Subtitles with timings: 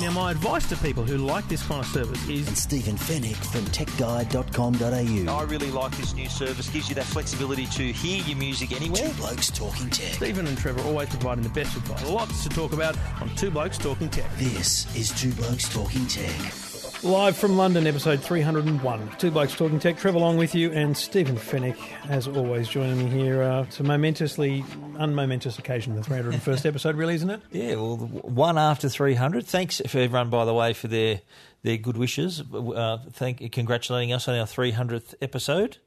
[0.00, 3.36] Now, my advice to people who like this kind of service is and Stephen Fenech
[3.36, 5.32] from TechGuide.com.au.
[5.32, 6.68] I really like this new service.
[6.68, 9.08] Gives you that flexibility to hear your music anywhere.
[9.08, 10.14] Two Blokes Talking Tech.
[10.14, 12.08] Stephen and Trevor always providing the best advice.
[12.08, 14.30] Lots to talk about on Two Blokes Talking Tech.
[14.36, 16.67] This is Two Blokes Talking Tech.
[17.04, 19.10] Live from London, episode 301.
[19.18, 19.98] Two Blokes Talking Tech.
[19.98, 23.40] Trevor Long with you and Stephen Fenech, as always, joining me here.
[23.40, 24.64] Uh, it's a momentously
[24.98, 27.40] unmomentous occasion, the 301st episode, really, isn't it?
[27.52, 29.46] Yeah, well, one after 300.
[29.46, 31.20] Thanks for everyone, by the way, for their
[31.62, 32.42] their good wishes.
[32.52, 35.78] Uh, thank, congratulating us on our 300th episode.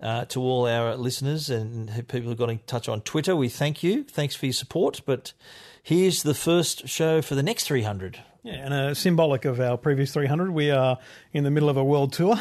[0.00, 3.82] Uh, to all our listeners and people who got in touch on Twitter, we thank
[3.82, 4.02] you.
[4.04, 5.00] Thanks for your support.
[5.06, 5.32] But
[5.82, 8.20] here's the first show for the next 300.
[8.44, 10.98] Yeah, and uh, symbolic of our previous 300, we are
[11.32, 12.36] in the middle of a world tour.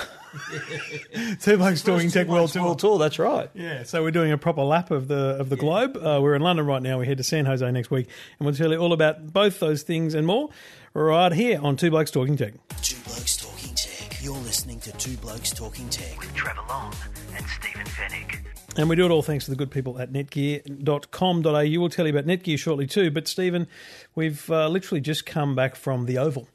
[1.42, 2.64] Two Blokes Talking Tech World Tour.
[2.64, 3.52] World Tour, that's right.
[3.54, 5.98] Yeah, so we're doing a proper lap of the of the globe.
[5.98, 6.98] Uh, we're in London right now.
[6.98, 8.08] We head to San Jose next week,
[8.40, 10.50] and we'll tell you all about both those things and more
[10.96, 12.54] right here on Two Blokes Talking Tech.
[12.82, 14.24] Two Blokes Talking Tech.
[14.24, 16.94] You're listening to Two Blokes Talking Tech with Trevor Long
[17.36, 18.40] and Stephen Fenech.
[18.78, 21.80] And we do it all thanks to the good people at netgear.com.au.
[21.80, 23.12] We'll tell you about Netgear shortly too.
[23.12, 23.68] But, Stephen,
[24.16, 26.48] we've uh, literally just come back from the Oval.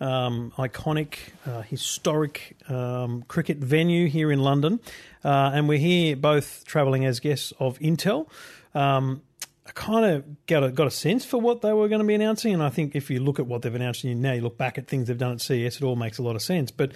[0.00, 4.80] Um, iconic, uh, historic um, cricket venue here in London.
[5.22, 8.28] Uh, and we're here both travelling as guests of Intel.
[8.74, 9.20] Um,
[9.66, 12.14] I kind of got a, got a sense for what they were going to be
[12.14, 12.54] announcing.
[12.54, 14.78] And I think if you look at what they've announced and now you look back
[14.78, 16.70] at things they've done at CES, it all makes a lot of sense.
[16.70, 16.92] But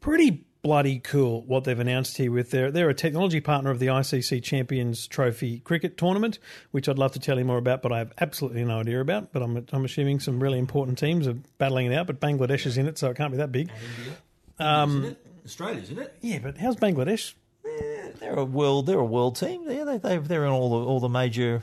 [0.00, 3.88] pretty bloody cool what they've announced here with their they're a technology partner of the
[3.88, 6.38] ICC Champions Trophy cricket tournament,
[6.70, 9.32] which I'd love to tell you more about, but I have absolutely no idea about.
[9.32, 12.78] But I'm I'm assuming some really important teams are battling it out, but Bangladesh is
[12.78, 13.70] in it, so it can't be that big.
[14.58, 16.16] Um, Australia, isn't it?
[16.20, 17.34] Yeah, but how's Bangladesh?
[18.20, 18.86] They're a world.
[18.86, 19.68] They're a world team.
[19.68, 21.62] Yeah, they, they they're in all the all the major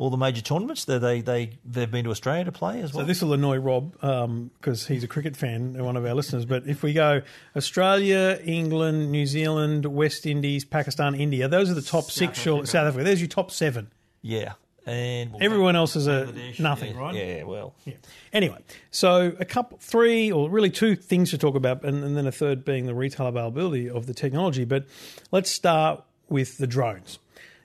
[0.00, 0.86] all the major tournaments.
[0.86, 3.02] They they they they've been to Australia to play as well.
[3.02, 6.14] So this will annoy Rob um, because he's a cricket fan and one of our
[6.14, 6.46] listeners.
[6.46, 7.20] But if we go
[7.54, 12.40] Australia, England, New Zealand, West Indies, Pakistan, India, those are the top six.
[12.40, 13.04] Surely, South Africa.
[13.04, 13.90] There's your top seven.
[14.22, 14.54] yeah,
[14.86, 17.14] and well, Everyone else is a nothing, yeah, right?
[17.14, 17.94] Yeah, well, Yeah.
[18.32, 18.58] Anyway,
[18.90, 22.32] so a couple, three, or really two things to talk about, and, and then a
[22.32, 24.64] third being the retail availability of the technology.
[24.64, 24.86] But
[25.30, 27.18] let's start with the drones.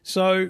[0.04, 0.50] So,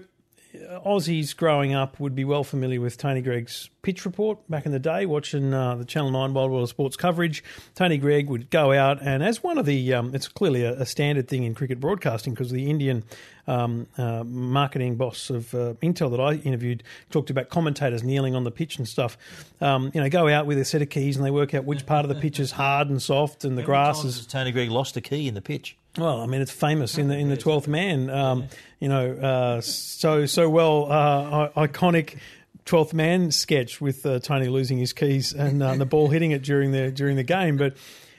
[0.85, 4.79] Aussies growing up would be well familiar with Tony Greig's pitch report back in the
[4.79, 7.43] day, watching uh, the Channel 9 Wide World of Sports coverage.
[7.75, 10.85] Tony Greig would go out, and as one of the, um, it's clearly a, a
[10.85, 13.03] standard thing in cricket broadcasting because the Indian
[13.47, 18.43] um, uh, marketing boss of uh, Intel that I interviewed talked about commentators kneeling on
[18.43, 19.17] the pitch and stuff.
[19.61, 21.85] Um, you know, go out with a set of keys and they work out which
[21.85, 24.97] part of the pitch is hard and soft and the grass is Tony Greig lost
[24.97, 25.77] a key in the pitch.
[25.97, 28.09] Well, I mean, it's famous in the in the Twelfth Man.
[28.09, 28.45] Um,
[28.79, 32.17] You know, uh, so so well uh, iconic
[32.65, 36.41] Twelfth Man sketch with uh, Tony losing his keys and uh, the ball hitting it
[36.43, 37.75] during the during the game, but.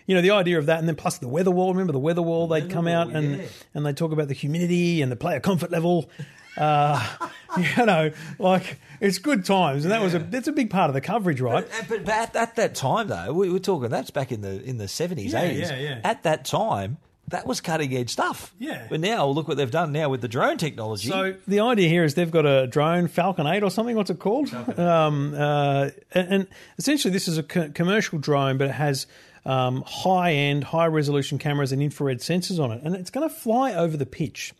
[0.08, 1.72] You know the idea of that, and then plus the weather wall.
[1.72, 2.46] Remember the weather wall?
[2.46, 3.42] They'd come out and
[3.74, 6.08] and they talk about the humidity and the player comfort level.
[6.56, 7.04] Uh,
[7.58, 10.94] you know, like it's good times, and that was a that's a big part of
[10.94, 11.66] the coverage, right?
[11.68, 13.88] But, but, but at, at that time, though, we were talking.
[13.90, 15.70] That's back in the in the seventies, Yeah, eighties.
[15.70, 16.00] yeah, yeah.
[16.04, 16.98] At that time,
[17.28, 18.54] that was cutting edge stuff.
[18.58, 18.86] Yeah.
[18.88, 21.08] But now, look what they've done now with the drone technology.
[21.08, 23.96] So the idea here is they've got a drone Falcon 8 or something.
[23.96, 24.52] What's it called?
[24.78, 26.46] Um, uh, and, and
[26.78, 29.06] essentially, this is a co- commercial drone, but it has
[29.44, 33.34] um, high end, high resolution cameras and infrared sensors on it, and it's going to
[33.34, 34.52] fly over the pitch.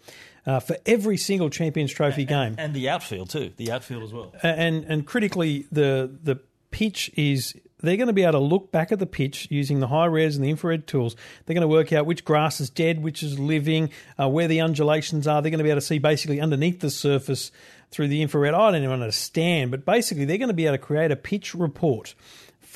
[0.45, 3.51] Uh, for every single Champions Trophy game, and the outfield too.
[3.57, 4.33] The outfield as well.
[4.45, 6.39] and and critically, the the
[6.71, 9.89] pitch is they're going to be able to look back at the pitch using the
[9.89, 11.17] high res and the infrared tools.
[11.45, 14.61] They're going to work out which grass is dead, which is living, uh, where the
[14.61, 15.41] undulations are.
[15.43, 17.51] They're going to be able to see basically underneath the surface
[17.91, 18.55] through the infrared.
[18.55, 21.55] I don't even understand, but basically they're going to be able to create a pitch
[21.55, 22.15] report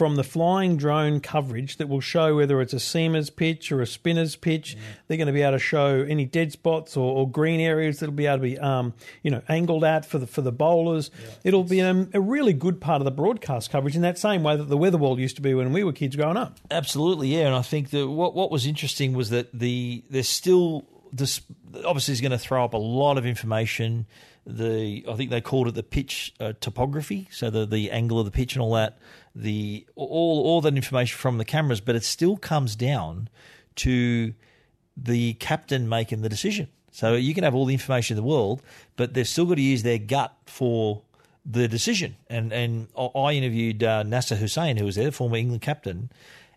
[0.01, 3.87] from the flying drone coverage that will show whether it's a seamer's pitch or a
[3.87, 4.75] spinner's pitch.
[5.07, 8.15] They're going to be able to show any dead spots or, or green areas that'll
[8.15, 11.11] be able to be, um, you know, angled at for the for the bowlers.
[11.45, 14.57] It'll be a, a really good part of the broadcast coverage in that same way
[14.57, 16.59] that the weather wall used to be when we were kids growing up.
[16.71, 17.49] Absolutely, yeah.
[17.49, 21.43] And I think that what what was interesting was that the there's still this
[21.85, 24.07] obviously is going to throw up a lot of information.
[24.47, 28.25] The I think they called it the pitch uh, topography, so the the angle of
[28.25, 28.97] the pitch and all that.
[29.35, 33.29] The all all that information from the cameras, but it still comes down
[33.77, 34.35] to
[34.97, 36.69] the captain making the decision.
[36.91, 38.63] So you can have all the information in the world,
[38.97, 41.03] but they've still got to use their gut for
[41.47, 42.17] the decision.
[42.29, 46.11] And and I interviewed uh, Nasser Hussain, who was there, former England captain.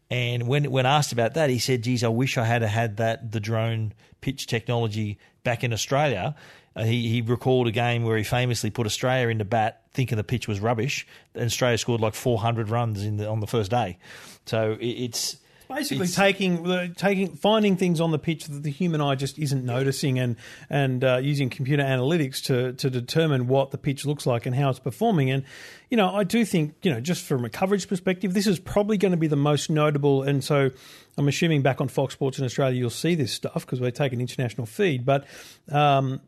[0.09, 3.31] And when when asked about that, he said, "Geez, I wish I had had that
[3.31, 6.35] the drone pitch technology back in Australia."
[6.75, 10.23] Uh, he he recalled a game where he famously put Australia into bat, thinking the
[10.23, 11.05] pitch was rubbish,
[11.35, 13.97] and Australia scored like 400 runs in the, on the first day.
[14.45, 15.37] So it, it's
[15.73, 19.63] basically it's, taking taking finding things on the pitch that the human eye just isn't
[19.63, 20.35] noticing and
[20.69, 24.69] and uh, using computer analytics to to determine what the pitch looks like and how
[24.69, 25.43] it's performing and
[25.89, 28.97] you know I do think you know just from a coverage perspective this is probably
[28.97, 30.71] going to be the most notable and so
[31.17, 34.21] I'm assuming back on Fox Sports in Australia you'll see this stuff because we're taking
[34.21, 35.25] international feed but
[35.71, 36.21] um,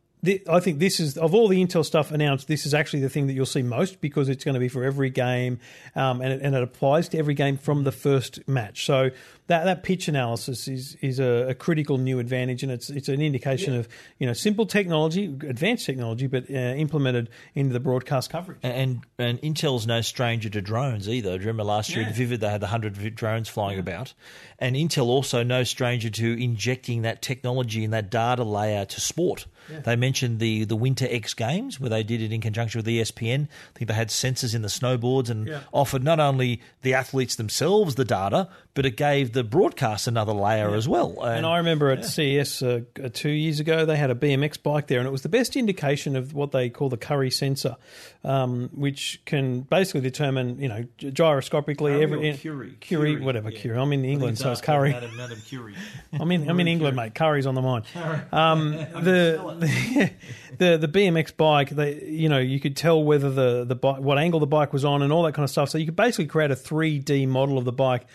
[0.49, 2.47] I think this is of all the Intel stuff announced.
[2.47, 4.83] This is actually the thing that you'll see most because it's going to be for
[4.83, 5.59] every game,
[5.95, 8.85] um, and, it, and it applies to every game from the first match.
[8.85, 9.11] So
[9.47, 13.21] that that pitch analysis is is a, a critical new advantage, and it's it's an
[13.21, 13.79] indication yeah.
[13.79, 13.87] of
[14.17, 18.59] you know simple technology, advanced technology, but uh, implemented into the broadcast coverage.
[18.63, 21.37] And and Intel's no stranger to drones either.
[21.37, 22.09] Do you remember last year yeah.
[22.09, 23.81] at Vivid they had the hundred drones flying yeah.
[23.81, 24.13] about,
[24.59, 29.45] and Intel also no stranger to injecting that technology and that data layer to sport.
[29.69, 29.79] Yeah.
[29.79, 33.43] They mentioned the the Winter X Games where they did it in conjunction with ESPN.
[33.45, 35.61] I think they had sensors in the snowboards and yeah.
[35.73, 40.69] offered not only the athletes themselves the data, but it gave the broadcast another layer
[40.69, 40.75] yeah.
[40.75, 41.15] as well.
[41.21, 42.81] And, and, I remember at CES uh,
[43.13, 46.15] two years ago they had a BMX bike there, and it was the best indication
[46.17, 47.77] of what they call the Curry sensor,
[48.25, 52.37] um, which can basically determine you know gyroscopically Curry every Curie.
[52.37, 53.79] Curie, Curie, whatever Curie.
[53.79, 54.91] I'm in England, so it's Curry.
[54.91, 55.75] Madam, Madam Curie.
[56.11, 57.15] I'm in I'm in England, mate.
[57.15, 57.85] Curry's on the mind.
[58.33, 60.11] Um, the the,
[60.57, 64.17] the the BMX bike, they, you know, you could tell whether the the bike, what
[64.17, 65.69] angle the bike was on, and all that kind of stuff.
[65.69, 68.05] So you could basically create a 3D model of the bike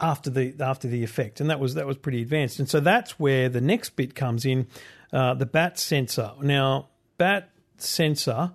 [0.00, 2.58] after the after the effect, and that was that was pretty advanced.
[2.58, 4.66] And so that's where the next bit comes in,
[5.12, 6.32] uh, the bat sensor.
[6.40, 8.52] Now, bat sensor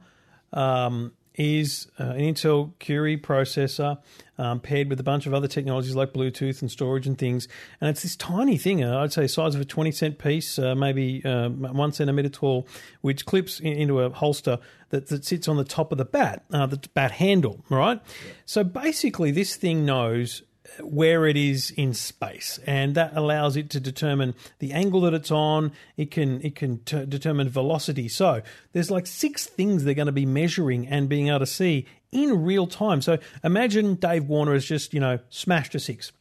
[0.51, 3.97] um, is uh, an Intel Curie processor
[4.37, 7.47] um, paired with a bunch of other technologies like Bluetooth and storage and things.
[7.81, 10.75] And it's this tiny thing, uh, I'd say size of a 20 cent piece, uh,
[10.75, 12.67] maybe uh, one centimeter tall,
[13.01, 14.59] which clips in, into a holster
[14.89, 17.99] that, that sits on the top of the bat, uh, the bat handle, right?
[18.03, 18.31] Yeah.
[18.45, 20.43] So basically, this thing knows
[20.79, 25.31] where it is in space, and that allows it to determine the angle that it's
[25.31, 25.71] on.
[25.97, 28.07] It can it can t- determine velocity.
[28.07, 31.85] So there's like six things they're going to be measuring and being able to see
[32.11, 33.01] in real time.
[33.01, 36.11] So imagine Dave Warner has just you know smashed a six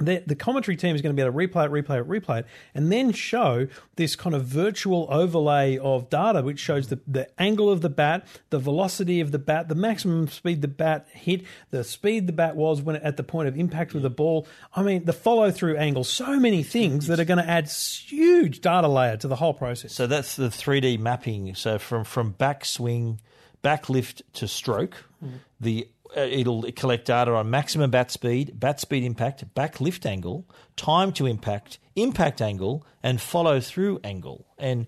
[0.00, 2.40] the, the commentary team is going to be able to replay it, replay it, replay
[2.40, 7.28] it, and then show this kind of virtual overlay of data, which shows the, the
[7.40, 11.42] angle of the bat, the velocity of the bat, the maximum speed the bat hit,
[11.70, 14.46] the speed the bat was when at the point of impact with the ball.
[14.74, 18.60] I mean, the follow through angle, so many things that are going to add huge
[18.60, 19.92] data layer to the whole process.
[19.92, 21.54] So that's the 3D mapping.
[21.54, 23.20] So from, from back swing,
[23.62, 25.40] back lift to stroke, mm.
[25.60, 30.46] the it'll collect data on maximum bat speed, bat speed impact, back lift angle,
[30.76, 34.46] time to impact, impact angle, and follow through angle.
[34.58, 34.86] And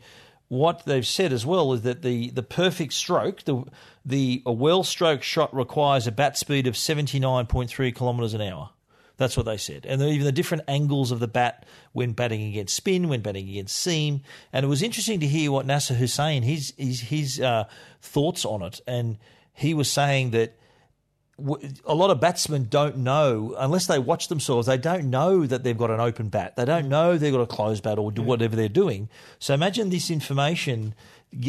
[0.49, 3.65] what they've said as well is that the, the perfect stroke, the
[4.05, 8.35] the a well stroke shot requires a bat speed of seventy nine point three kilometres
[8.35, 8.71] an hour.
[9.19, 9.87] That's what they said.
[9.87, 13.77] And even the different angles of the bat when batting against spin, when batting against
[13.77, 14.23] seam.
[14.53, 17.65] And it was interesting to hear what Nasser Hussain, his, his, his uh,
[18.01, 18.81] thoughts on it.
[18.87, 19.19] And
[19.53, 20.59] he was saying that
[21.85, 24.67] a lot of batsmen don't know unless they watch themselves.
[24.67, 26.57] They don't know that they've got an open bat.
[26.57, 29.09] They don't know they've got a closed bat or do whatever they're doing.
[29.39, 30.95] So imagine this information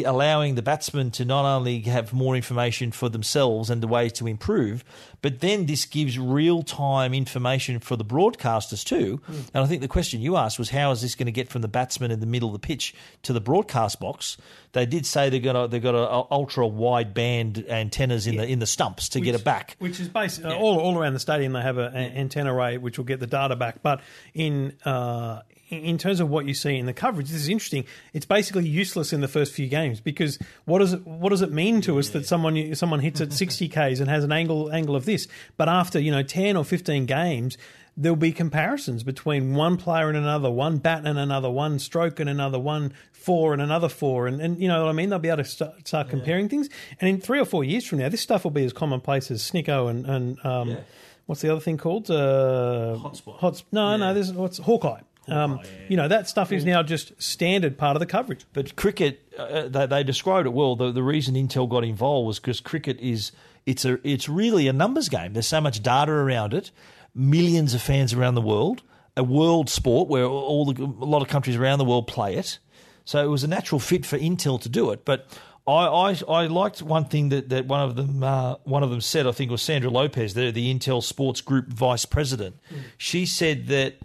[0.04, 4.26] allowing the batsman to not only have more information for themselves and the ways to
[4.26, 4.82] improve,
[5.20, 9.20] but then this gives real time information for the broadcasters too.
[9.30, 9.48] Mm.
[9.54, 11.62] And I think the question you asked was how is this going to get from
[11.62, 14.36] the batsman in the middle of the pitch to the broadcast box?
[14.72, 18.42] They did say they're going to they've got a, ultra wide band antennas in yeah.
[18.42, 20.58] the in the stumps to which, get it back, which is basically yeah.
[20.58, 21.52] all all around the stadium.
[21.52, 24.00] They have an antenna array which will get the data back, but
[24.32, 27.84] in uh, in terms of what you see in the coverage, this is interesting.
[28.12, 31.52] It's basically useless in the first few games because what does it what does it
[31.52, 34.96] mean to us that someone someone hits at 60 k's and has an angle angle
[34.96, 37.56] of this, but after you know 10 or 15 games,
[37.96, 42.28] there'll be comparisons between one player and another, one bat and another, one stroke and
[42.28, 45.08] another, one four and another four, and, and you know what I mean.
[45.08, 46.50] They'll be able to start, start comparing yeah.
[46.50, 46.68] things,
[47.00, 49.42] and in three or four years from now, this stuff will be as commonplace as
[49.42, 50.80] Snicko and and um, yeah.
[51.26, 52.10] what's the other thing called?
[52.10, 53.38] Uh, Hotspot.
[53.38, 53.96] Hot, no, yeah.
[53.96, 54.14] no.
[54.14, 55.00] There's what's Hawkeye.
[55.28, 55.70] Um, oh, yeah.
[55.88, 58.44] You know that stuff is now just standard part of the coverage.
[58.52, 60.76] But cricket, uh, they, they, described it well.
[60.76, 63.32] The, the reason Intel got involved was because cricket is
[63.66, 65.32] it's a it's really a numbers game.
[65.32, 66.70] There's so much data around it,
[67.14, 68.82] millions of fans around the world,
[69.16, 72.58] a world sport where all the, a lot of countries around the world play it.
[73.04, 75.04] So it was a natural fit for Intel to do it.
[75.04, 75.26] But
[75.66, 79.00] I, I, I liked one thing that, that one of them uh, one of them
[79.00, 79.26] said.
[79.26, 82.56] I think it was Sandra Lopez, the the Intel Sports Group vice president.
[82.98, 83.96] She said that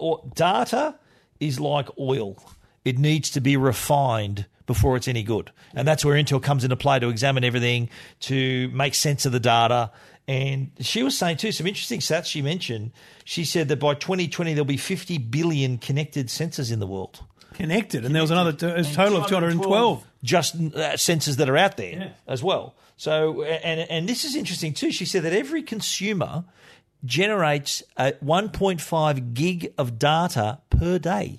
[0.00, 0.96] uh, data
[1.40, 2.36] is like oil;
[2.84, 6.76] it needs to be refined before it's any good, and that's where Intel comes into
[6.76, 9.90] play to examine everything, to make sense of the data.
[10.26, 12.24] And she was saying too some interesting stats.
[12.26, 12.92] She mentioned.
[13.24, 17.22] She said that by 2020 there'll be 50 billion connected sensors in the world
[17.52, 20.04] Connected, and there was another t- a total of 212.
[20.22, 20.58] just uh,
[20.96, 22.08] sensors that are out there Yeah.
[22.26, 22.74] as well.
[22.96, 24.90] So, and and this is interesting too.
[24.92, 26.44] She said that every consumer
[27.04, 31.38] generates a 1.5 gig of data per day.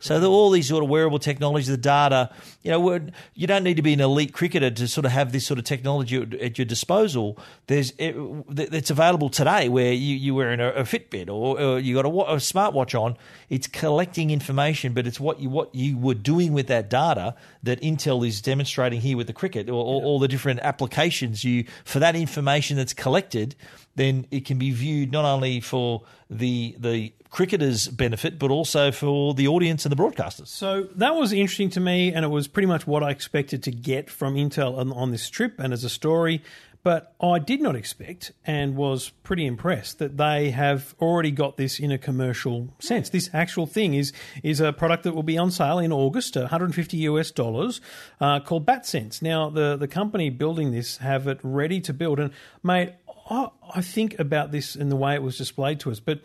[0.00, 2.30] So the, all these sort of wearable technologies, the data,
[2.62, 5.32] you know, we're- you don't need to be an elite cricketer to sort of have
[5.32, 7.36] this sort of technology at, at your disposal.
[7.66, 8.14] There's it,
[8.56, 12.08] it's available today where you you wearing a, a Fitbit or, or you got a,
[12.10, 13.16] a smartwatch on.
[13.48, 17.80] It's collecting information, but it's what you what you were doing with that data that
[17.80, 21.98] Intel is demonstrating here with the cricket or all, all the different applications you for
[21.98, 23.56] that information that's collected.
[23.98, 29.34] Then it can be viewed not only for the the cricketers' benefit, but also for
[29.34, 30.46] the audience and the broadcasters.
[30.46, 33.72] So that was interesting to me, and it was pretty much what I expected to
[33.72, 36.42] get from Intel on, on this trip and as a story.
[36.84, 41.80] But I did not expect and was pretty impressed that they have already got this
[41.80, 43.10] in a commercial sense.
[43.10, 44.12] This actual thing is
[44.44, 47.80] is a product that will be on sale in August, 150 US dollars,
[48.20, 49.20] uh, called BatSense.
[49.20, 52.30] Now the the company building this have it ready to build, and
[52.62, 52.92] mate,
[53.28, 56.20] I, I think about this in the way it was displayed to us, but.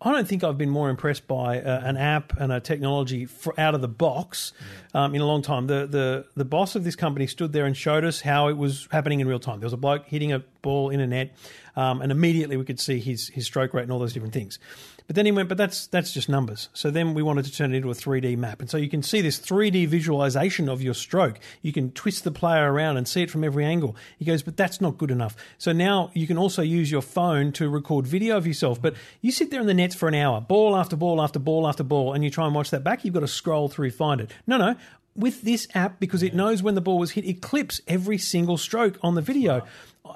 [0.00, 3.74] I don't think I've been more impressed by uh, an app and a technology out
[3.74, 4.52] of the box
[4.92, 5.66] um, in a long time.
[5.66, 8.86] The, the the boss of this company stood there and showed us how it was
[8.92, 9.60] happening in real time.
[9.60, 11.34] There was a bloke hitting a ball in a net,
[11.76, 14.58] um, and immediately we could see his his stroke rate and all those different things.
[15.06, 16.70] But then he went, but that's that's just numbers.
[16.72, 19.02] So then we wanted to turn it into a 3D map, and so you can
[19.02, 21.38] see this 3D visualization of your stroke.
[21.60, 23.96] You can twist the player around and see it from every angle.
[24.18, 25.36] He goes, but that's not good enough.
[25.58, 28.80] So now you can also use your phone to record video of yourself.
[28.80, 31.68] But you sit there in the nets for an hour, ball after ball after ball
[31.68, 33.04] after ball, and you try and watch that back.
[33.04, 34.30] You've got to scroll through find it.
[34.46, 34.76] No, no.
[35.16, 38.58] With this app, because it knows when the ball was hit, it clips every single
[38.58, 39.64] stroke on the video.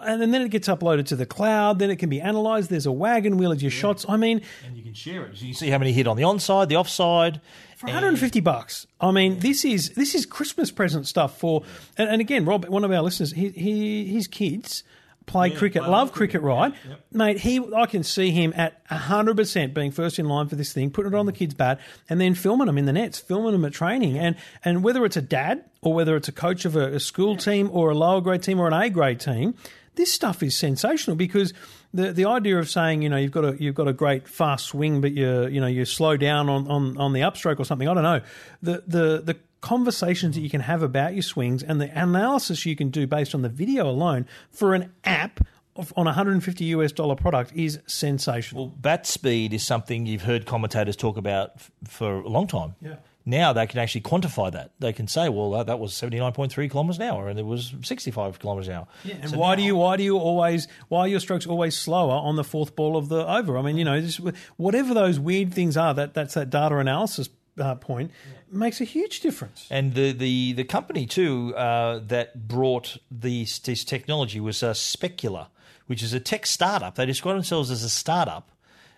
[0.02, 1.78] And then it gets uploaded to the cloud.
[1.78, 2.68] Then it can be analysed.
[2.68, 4.04] There's a wagon wheel of your shots.
[4.09, 5.37] I mean, And you can share it.
[5.37, 7.40] So you can see how many hit on the onside, the offside.
[7.76, 8.87] for 150 bucks.
[9.00, 11.62] I mean, this is this is Christmas present stuff for.
[11.97, 14.85] And, and again, Rob, one of our listeners, he, he his kids
[15.28, 16.75] play cricket, love cricket, right,
[17.12, 17.38] mate?
[17.38, 20.90] He, I can see him at 100 percent being first in line for this thing,
[20.90, 21.37] putting it on the mm.
[21.37, 24.82] kids' bat, and then filming them in the nets, filming them at training, and and
[24.82, 27.90] whether it's a dad or whether it's a coach of a, a school team or
[27.90, 29.54] a lower grade team or an A grade team,
[29.99, 31.52] this stuff is sensational because
[31.92, 34.66] the the idea of saying you know you've got a you've got a great fast
[34.66, 37.88] swing but you you know you slow down on, on, on the upstroke or something
[37.88, 38.20] I don't know.
[38.62, 42.76] The the the conversations that you can have about your swings and the analysis you
[42.76, 45.40] can do based on the video alone for an app
[45.76, 48.66] of, on a 150 US dollar product is sensational.
[48.66, 52.74] Well, bat speed is something you've heard commentators talk about f- for a long time.
[52.82, 52.96] Yeah.
[53.24, 54.70] Now they can actually quantify that.
[54.78, 58.38] They can say, well, uh, that was 79.3 kilometres an hour and it was 65
[58.38, 58.86] kilometres an hour.
[59.04, 61.46] Yeah, And So why now- do you why do you always why are your strokes
[61.46, 63.58] always slower on the fourth ball of the over?
[63.58, 64.20] I mean, you know, just,
[64.56, 68.10] whatever those weird things are, that that's that data analysis uh, point
[68.50, 69.66] makes a huge difference.
[69.70, 75.50] And the, the, the company, too, uh, that brought these, this technology was uh, Specula,
[75.86, 76.94] which is a tech startup.
[76.94, 78.50] They describe themselves as a startup.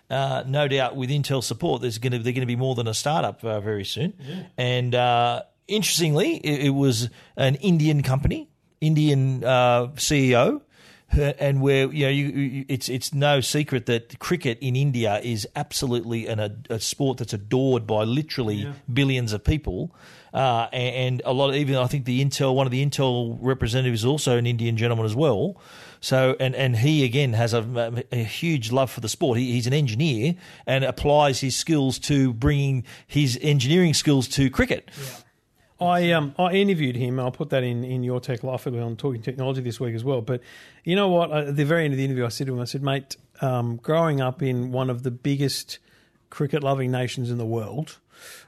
[0.09, 2.89] Uh, no doubt with Intel support, there's going to they're going to be more than
[2.89, 4.13] a startup uh, very soon.
[4.57, 8.49] And uh, interestingly, it, it was an Indian company,
[8.81, 10.63] Indian uh, CEO,
[11.13, 15.47] and where you know you, you, it's it's no secret that cricket in India is
[15.57, 19.95] absolutely an, a, a sport that's adored by literally billions of people.
[20.33, 23.37] Uh, and, and a lot of even I think the Intel one of the Intel
[23.41, 25.57] representatives is also an Indian gentleman as well.
[26.01, 29.39] So and and he again has a, a huge love for the sport.
[29.39, 30.37] He, he's an engineer
[30.67, 34.91] and applies his skills to bringing his engineering skills to cricket.
[35.81, 37.19] I um I interviewed him.
[37.19, 40.21] I'll put that in in your tech life on talking technology this week as well.
[40.21, 40.43] But
[40.85, 41.33] you know what?
[41.33, 43.77] At the very end of the interview, I said to him, I said, mate, um,
[43.77, 45.79] growing up in one of the biggest
[46.29, 47.99] cricket loving nations in the world,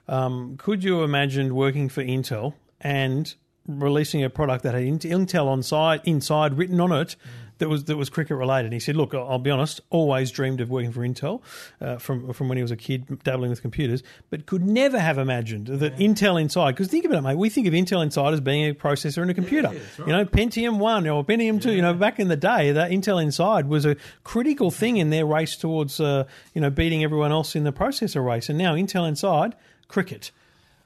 [0.08, 3.34] um, could you imagine working for Intel and
[3.66, 7.16] releasing a product that had Intel on side inside written on it
[7.62, 8.66] that was that was cricket related?
[8.66, 9.80] And he said, "Look, I'll be honest.
[9.90, 11.42] Always dreamed of working for Intel
[11.80, 15.16] uh, from from when he was a kid, dabbling with computers, but could never have
[15.16, 16.72] imagined that Intel Inside.
[16.72, 17.38] Because think about it, mate.
[17.38, 19.72] We think of Intel Inside as being a processor in a computer.
[19.98, 21.72] You know, Pentium One or Pentium Two.
[21.72, 25.24] You know, back in the day, that Intel Inside was a critical thing in their
[25.24, 28.48] race towards uh, you know beating everyone else in the processor race.
[28.48, 29.54] And now Intel Inside,
[29.86, 30.32] cricket.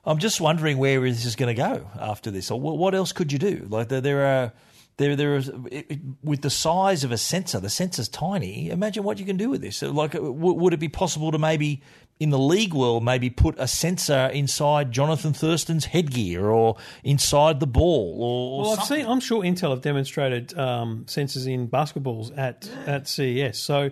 [0.04, 3.33] I'm just wondering where this is going to go after this, or what else could
[3.33, 3.66] you do?
[3.71, 4.52] Like there, there are.
[4.99, 7.61] There, there is it, it, with the size of a sensor.
[7.61, 8.71] The sensor's tiny.
[8.71, 9.83] Imagine what you can do with this.
[9.83, 11.83] Like, w- would it be possible to maybe
[12.19, 17.67] in the league world, maybe put a sensor inside Jonathan Thurston's headgear or inside the
[17.67, 18.17] ball.
[18.19, 19.07] Or, well, I've seen.
[19.07, 23.59] I'm sure Intel have demonstrated um, sensors in basketballs at at CES.
[23.59, 23.91] So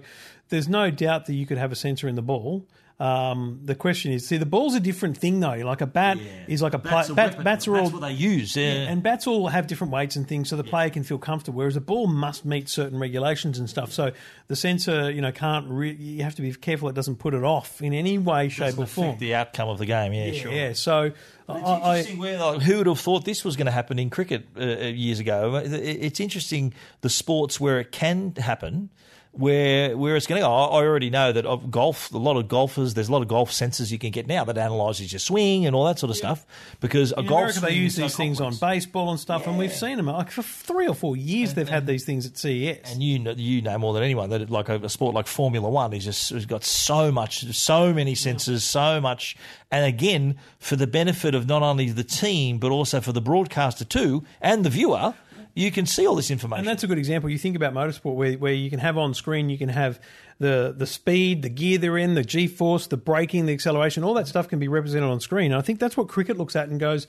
[0.49, 2.67] there's no doubt that you could have a sensor in the ball.
[3.01, 5.55] Um, the question is, see, the ball's a different thing though.
[5.55, 6.45] Like a bat yeah.
[6.47, 8.73] is like a, bat, bats are all what they use, yeah.
[8.73, 8.81] yeah.
[8.89, 10.71] and bats all have different weights and things, so the yeah.
[10.71, 11.59] player can feel comfortable.
[11.59, 13.93] Whereas a ball must meet certain regulations and stuff.
[13.93, 14.13] So
[14.47, 15.69] the sensor, you know, can't.
[15.69, 18.79] Re- you have to be careful it doesn't put it off in any way, shape,
[18.79, 19.19] or form.
[19.19, 20.53] The outcome of the game, yeah, sure.
[20.53, 21.11] Yeah, so.
[21.47, 24.47] I, I, where, like, who would have thought this was going to happen in cricket
[24.59, 25.61] uh, years ago?
[25.63, 26.73] It's interesting
[27.03, 28.89] the sports where it can happen
[29.37, 30.53] where where it's going to go.
[30.53, 33.51] I already know that of golf, a lot of golfers, there's a lot of golf
[33.51, 36.35] sensors you can get now that analyzes your swing and all that sort of yeah.
[36.35, 36.47] stuff.
[36.81, 39.51] Because in a golf America, they use these things on baseball and stuff, yeah.
[39.51, 41.51] and we've seen them like for three or four years.
[41.51, 44.03] And, they've and, had these things at CES, and you know, you know more than
[44.03, 47.45] anyone that like a, a sport like Formula One is just has got so much,
[47.55, 48.59] so many sensors, yeah.
[48.59, 49.37] so much,
[49.75, 53.85] and again for the benefit of not only the team but also for the broadcaster
[53.85, 55.15] too and the viewer
[55.55, 56.61] you can see all this information.
[56.61, 57.31] And that's a good example.
[57.31, 60.01] You think about motorsport where, where you can have on screen, you can have
[60.39, 64.15] the the speed, the gear they're in, the G force, the braking, the acceleration, all
[64.15, 65.53] that stuff can be represented on screen.
[65.53, 67.07] And I think that's what cricket looks at and goes,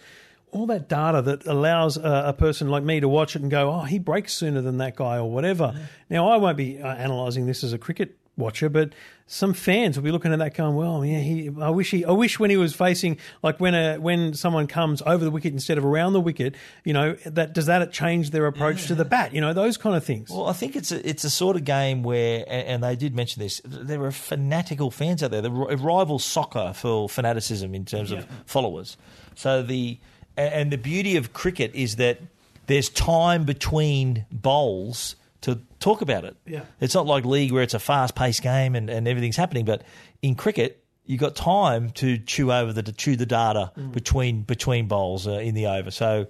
[0.52, 3.72] all that data that allows a, a, person like me to watch it and go,
[3.72, 5.74] oh, he breaks sooner than that guy or whatever.
[5.76, 5.86] Yeah.
[6.10, 8.94] Now, I won't be uh, analysing this as a cricket watcher, but
[9.28, 12.12] some fans will be looking at that going, "Well, yeah, he, I wish he, I
[12.12, 15.80] wish when he was facing like when a when someone comes over the wicket instead
[15.80, 18.88] of around the wicket, you know, that does that change their approach yeah.
[18.90, 19.34] to the bat?
[19.34, 21.64] You know, those kind of things." Well, I think it's a, it's a sort of
[21.64, 25.42] game where, and they did mention this, there are fanatical fans out there.
[25.42, 28.20] The rival soccer for fanaticism in terms yeah.
[28.20, 28.96] of followers.
[29.34, 29.98] So the
[30.38, 32.20] and the beauty of cricket is that
[32.68, 35.16] there's time between bowls
[35.46, 36.36] to talk about it.
[36.48, 36.64] Yeah.
[36.82, 39.84] It's not like league where it's a fast paced game and, and everything's happening, but
[40.24, 43.92] in cricket, you've got time to chew over the to chew the data mm.
[43.92, 45.92] between between bowls uh, in the over.
[45.92, 46.26] So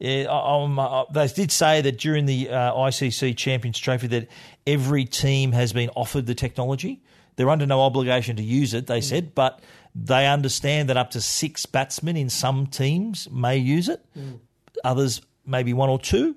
[0.00, 4.28] yeah, uh, they did say that during the uh, ICC Champions Trophy that
[4.66, 7.02] every team has been offered the technology.
[7.36, 9.04] They're under no obligation to use it, they mm.
[9.04, 9.60] said, but
[9.94, 14.04] they understand that up to six batsmen in some teams may use it.
[14.18, 14.40] Mm.
[14.82, 16.34] Others, maybe one or two.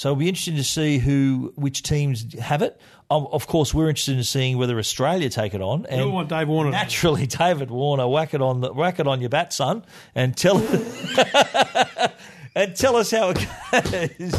[0.00, 2.80] So it'll be interesting to see who, which teams have it.
[3.10, 5.84] Of course, we're interested in seeing whether Australia take it on.
[5.84, 6.70] And want Dave Warner.
[6.70, 9.84] Naturally, David Warner, whack it on the whack it on your bat, son,
[10.14, 10.56] and tell
[12.54, 14.34] and tell us how it goes.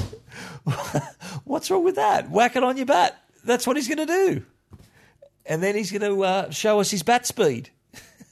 [1.43, 2.32] What's wrong with that?
[2.32, 3.21] Whack it on your bat.
[3.43, 4.43] That's what he's going to do,
[5.45, 7.69] and then he's going to uh, show us his bat speed.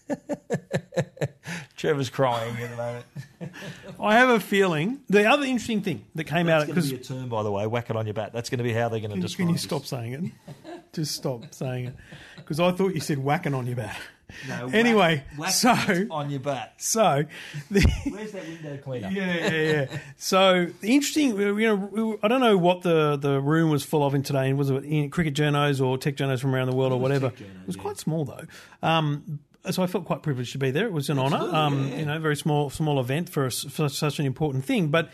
[1.75, 3.05] Trevor's crying at the moment.
[4.01, 7.29] I have a feeling the other interesting thing that came That's out because a term,
[7.29, 8.33] by the way, whack it on your bat.
[8.33, 9.47] That's going to be how they're going to describe.
[9.47, 10.81] Can you stop saying it?
[10.93, 11.95] Just stop saying it
[12.35, 13.99] because I thought you said whacking on your bat.
[14.47, 15.73] No, anyway, whack, so
[16.11, 16.75] on your bat.
[16.77, 17.25] So,
[17.71, 19.09] the, where's that window cleaner?
[19.09, 19.99] Yeah, yeah, yeah.
[20.17, 24.13] so the interesting, you know, I don't know what the, the room was full of
[24.13, 24.53] in today.
[24.53, 27.29] Was it in cricket journos or tech journos from around the world or whatever?
[27.29, 27.81] Journos, it was yeah.
[27.81, 28.45] quite small though.
[28.83, 30.85] Um, so I felt quite privileged to be there.
[30.85, 34.25] It was an honour, um, you know, very small small event for, for such an
[34.25, 34.87] important thing.
[34.87, 35.09] But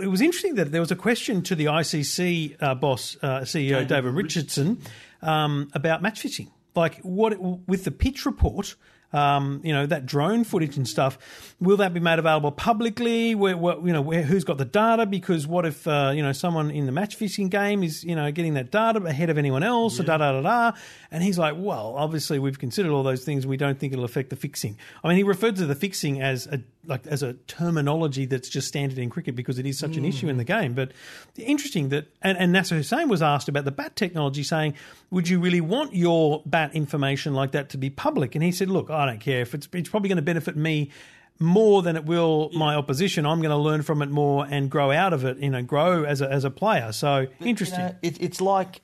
[0.00, 3.70] it was interesting that there was a question to the ICC uh, boss, uh, CEO
[3.70, 4.80] David, David Richardson,
[5.22, 6.50] um, about match fixing.
[6.74, 8.76] Like what with the pitch report,
[9.12, 11.18] um, you know, that drone footage and stuff,
[11.60, 13.34] will that be made available publicly?
[13.34, 15.06] Where, where you know, where, who's got the data?
[15.06, 18.30] Because what if, uh, you know, someone in the match fixing game is, you know,
[18.30, 20.04] getting that data ahead of anyone else, yeah.
[20.04, 20.78] da da da da.
[21.10, 23.46] And he's like, well, obviously we've considered all those things.
[23.46, 24.76] We don't think it'll affect the fixing.
[25.02, 28.66] I mean, he referred to the fixing as a like as a terminology that's just
[28.66, 30.08] standard in cricket because it is such an mm.
[30.08, 30.74] issue in the game.
[30.74, 30.92] But
[31.36, 34.74] interesting that, and, and Nasser Hussain was asked about the bat technology, saying,
[35.10, 38.34] would you really want your bat information like that to be public?
[38.34, 40.90] And he said, look, I don't care if it's, it's probably going to benefit me
[41.38, 43.26] more than it will my opposition.
[43.26, 46.04] I'm going to learn from it more and grow out of it, you know, grow
[46.04, 46.90] as a, as a player.
[46.92, 47.80] So but, interesting.
[47.80, 48.80] You know, it, it's like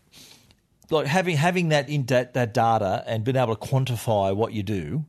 [0.91, 4.63] like having having that in that, that data and being able to quantify what you
[4.63, 5.07] do.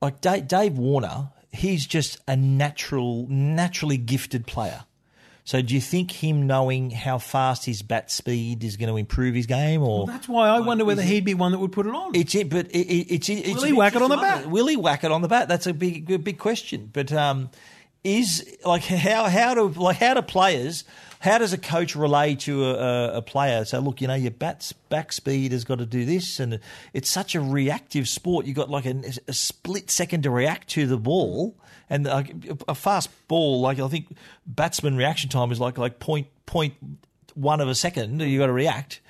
[0.00, 4.84] Like Dave, Dave Warner, he's just a natural, naturally gifted player.
[5.44, 9.36] So do you think him knowing how fast his bat speed is going to improve
[9.36, 11.86] his game, or well, that's why I wonder whether he'd be one that would put
[11.86, 12.16] it on?
[12.16, 14.50] It's it, but it, it's, it's will he whack it on the bat?
[14.50, 15.46] Will he whack it on the bat?
[15.46, 16.90] That's a big big question.
[16.92, 17.50] But um,
[18.02, 20.82] is like how how do like how do players
[21.26, 23.64] how does a coach relay to a, a, a player?
[23.64, 26.60] Say, look, you know, your bat's back speed has got to do this, and
[26.94, 28.46] it's such a reactive sport.
[28.46, 31.56] You've got like a, a split second to react to the ball,
[31.90, 32.34] and like
[32.68, 36.74] a fast ball, like I think batsman reaction time is like like point point
[37.34, 38.20] one of a second.
[38.20, 39.00] You've got to react.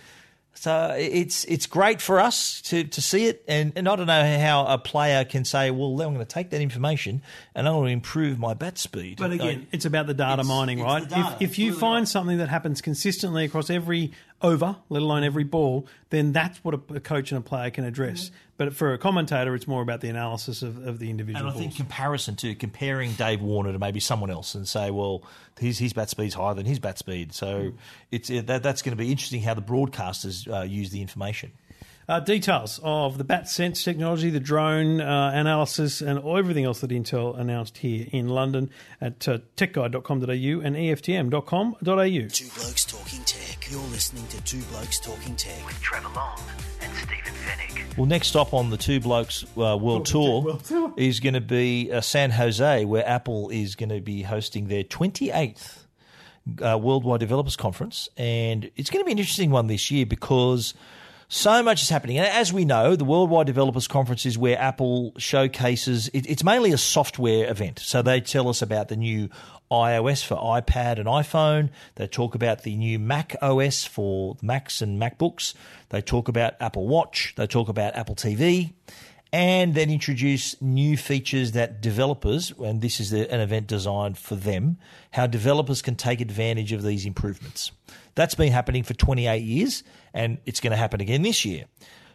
[0.56, 4.38] So it's it's great for us to, to see it, and, and I don't know
[4.38, 7.22] how a player can say, well, I'm going to take that information
[7.54, 9.18] and I'm going to improve my bat speed.
[9.18, 11.06] But again, it's about the data mining, right?
[11.06, 12.08] Data, if if you really find right.
[12.08, 16.94] something that happens consistently across every over, let alone every ball, then that's what a,
[16.94, 18.30] a coach and a player can address.
[18.56, 21.40] But for a commentator, it's more about the analysis of, of the individual.
[21.40, 21.62] And I balls.
[21.62, 25.22] think comparison to comparing Dave Warner to maybe someone else and say, well,
[25.58, 27.32] his his bat speed's higher than his bat speed.
[27.32, 27.72] So
[28.10, 31.52] it's it, that that's going to be interesting how the broadcasters uh, use the information.
[32.08, 36.90] Uh, details of the Bat Sense technology, the drone uh, analysis, and everything else that
[36.90, 42.28] Intel announced here in London at uh, techguide.com.au and EFTM.com.au.
[42.28, 43.68] Two Blokes Talking Tech.
[43.68, 46.38] You're listening to Two Blokes Talking Tech with Trevor Long
[46.80, 47.96] and Stephen Fenech.
[47.96, 50.94] Well, next stop on the Two Blokes uh, World Tour World Tour.
[50.96, 54.84] is going to be uh, San Jose, where Apple is going to be hosting their
[54.84, 55.86] 28th
[56.62, 58.08] uh, Worldwide Developers Conference.
[58.16, 60.72] And it's going to be an interesting one this year because
[61.28, 62.18] so much is happening.
[62.18, 66.72] And as we know, the Worldwide Developers Conference is where Apple showcases, it, it's mainly
[66.72, 67.80] a software event.
[67.80, 69.28] So they tell us about the new
[69.70, 71.70] iOS for iPad and iPhone.
[71.96, 75.54] They talk about the new Mac OS for Macs and MacBooks.
[75.88, 77.34] They talk about Apple Watch.
[77.36, 78.72] They talk about Apple TV.
[79.32, 84.78] And then introduce new features that developers, and this is an event designed for them,
[85.10, 87.72] how developers can take advantage of these improvements.
[88.14, 89.82] That's been happening for 28 years,
[90.14, 91.64] and it's going to happen again this year.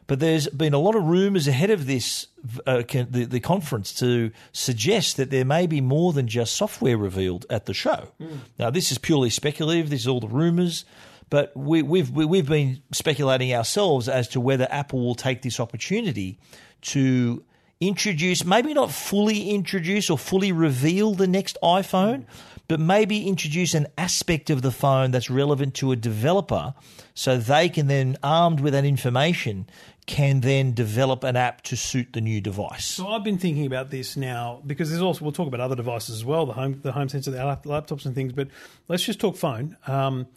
[0.07, 2.27] But there's been a lot of rumours ahead of this
[2.65, 7.45] uh, the, the conference to suggest that there may be more than just software revealed
[7.49, 8.09] at the show.
[8.57, 9.89] Now, this is purely speculative.
[9.89, 10.85] This is all the rumours,
[11.31, 15.59] but we, we've we, we've been speculating ourselves as to whether Apple will take this
[15.59, 16.37] opportunity
[16.81, 17.43] to
[17.79, 22.25] introduce, maybe not fully introduce or fully reveal the next iPhone,
[22.67, 26.73] but maybe introduce an aspect of the phone that's relevant to a developer
[27.13, 29.65] so they can then, armed with that information,
[30.07, 32.85] can then develop an app to suit the new device.
[32.85, 36.15] So I've been thinking about this now because there's also we'll talk about other devices
[36.15, 38.33] as well, the home the home sensor, the laptops and things.
[38.33, 38.49] But
[38.89, 39.77] let's just talk phone.
[39.87, 40.27] Um,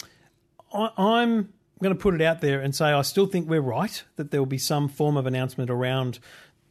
[0.74, 4.02] I, I'm going to put it out there and say I still think we're right
[4.16, 6.18] that there will be some form of announcement around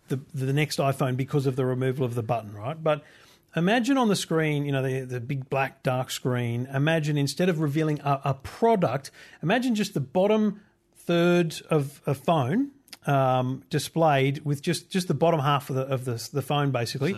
[0.09, 2.81] the the next iPhone because of the removal of the button, right?
[2.81, 3.03] But
[3.55, 6.67] imagine on the screen, you know, the the big black dark screen.
[6.73, 9.11] Imagine instead of revealing a, a product,
[9.41, 10.61] imagine just the bottom
[10.95, 12.71] third of a phone
[13.07, 17.15] um, displayed with just, just the bottom half of the of the, the phone, basically.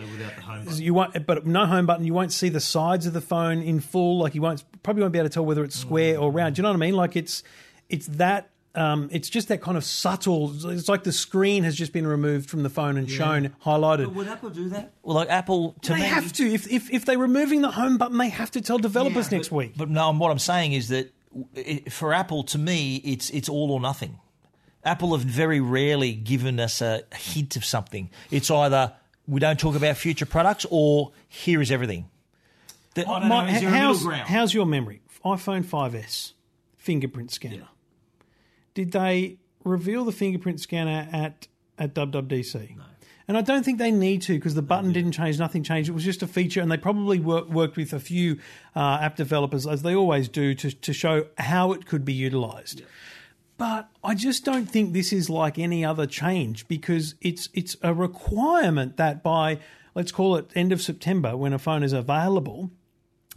[0.74, 2.04] You won't, but no home button.
[2.04, 4.18] You won't see the sides of the phone in full.
[4.18, 6.56] Like you won't probably won't be able to tell whether it's square or round.
[6.56, 6.94] Do you know what I mean?
[6.94, 7.42] Like it's
[7.88, 8.50] it's that.
[8.74, 10.52] Um, it's just that kind of subtle.
[10.70, 14.12] It's like the screen has just been removed from the phone and shown highlighted.
[14.12, 14.92] Would Apple do that?
[15.02, 16.46] Well, like Apple to they me, have to.
[16.46, 19.48] If, if if they're removing the home button, they have to tell developers Yeah, next
[19.48, 19.72] but- week.
[19.78, 21.10] But no, what I'm saying is that
[21.54, 24.18] it, for Apple, to me, it's it's all or nothing.
[24.86, 28.08] Apple have very rarely given us a hint of something.
[28.30, 28.92] It's either
[29.26, 32.08] we don't talk about future products or here is everything.
[32.94, 35.02] The- My- how's, how's your memory?
[35.24, 36.32] iPhone 5S
[36.76, 37.68] fingerprint scanner.
[38.74, 42.76] Did they reveal the fingerprint scanner at at WWDC?
[42.76, 42.84] No.
[43.28, 45.88] And I don't think they need to because the button didn't change, nothing changed.
[45.88, 48.38] It was just a feature, and they probably work, worked with a few
[48.76, 52.82] uh, app developers, as they always do, to, to show how it could be utilized.
[53.58, 57.94] But I just don't think this is like any other change because it's it's a
[57.94, 59.58] requirement that by
[59.94, 62.70] let's call it end of September when a phone is available,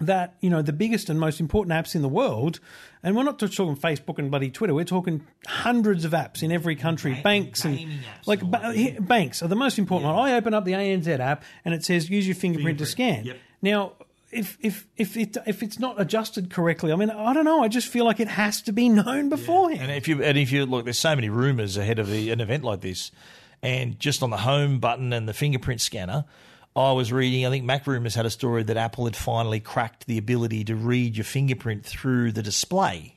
[0.01, 2.60] that you know the biggest and most important apps in the world,
[3.01, 4.73] and we're not just talking Facebook and bloody Twitter.
[4.73, 7.79] We're talking hundreds of apps in every country, banks and
[8.25, 8.75] like and ba- all that.
[8.75, 10.29] here- banks are the most important one.
[10.29, 13.23] I open up the ANZ app and it says use your fingerprint, to scan.
[13.23, 13.38] Yep.
[13.62, 13.93] Now.
[14.31, 17.63] If if if it if it's not adjusted correctly, I mean, I don't know.
[17.63, 19.81] I just feel like it has to be known beforehand.
[19.81, 22.39] And if you and if you look, there's so many rumors ahead of the, an
[22.39, 23.11] event like this,
[23.63, 26.25] and just on the home button and the fingerprint scanner,
[26.75, 27.45] I was reading.
[27.45, 30.75] I think Mac Rumors had a story that Apple had finally cracked the ability to
[30.75, 33.15] read your fingerprint through the display,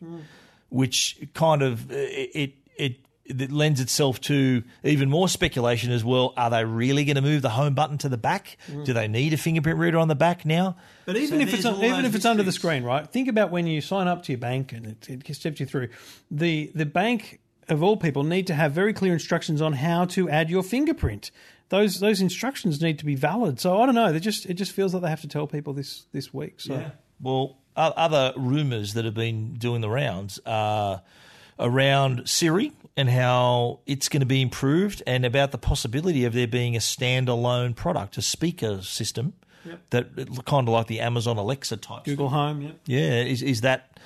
[0.70, 2.96] which kind of uh, it it.
[3.24, 6.34] It lends itself to even more speculation as well.
[6.36, 8.58] Are they really going to move the home button to the back?
[8.84, 10.76] Do they need a fingerprint reader on the back now?
[11.04, 13.08] But even So if it's even if it's under the screen, right?
[13.08, 15.88] Think about when you sign up to your bank and it, it steps you through.
[16.30, 20.28] The the bank of all people need to have very clear instructions on how to
[20.28, 21.30] add your fingerprint.
[21.68, 23.58] Those those instructions need to be valid.
[23.58, 24.12] So I don't know.
[24.12, 26.60] They just it just feels like they have to tell people this this week.
[26.60, 31.02] So Well, other rumours that have been doing the rounds are
[31.58, 36.46] around Siri and how it's going to be improved, and about the possibility of there
[36.46, 39.32] being a standalone product, a speaker system
[39.90, 42.04] that kind of like the Amazon Alexa type.
[42.04, 42.70] Google Home, yeah.
[42.86, 43.98] Yeah, is is that?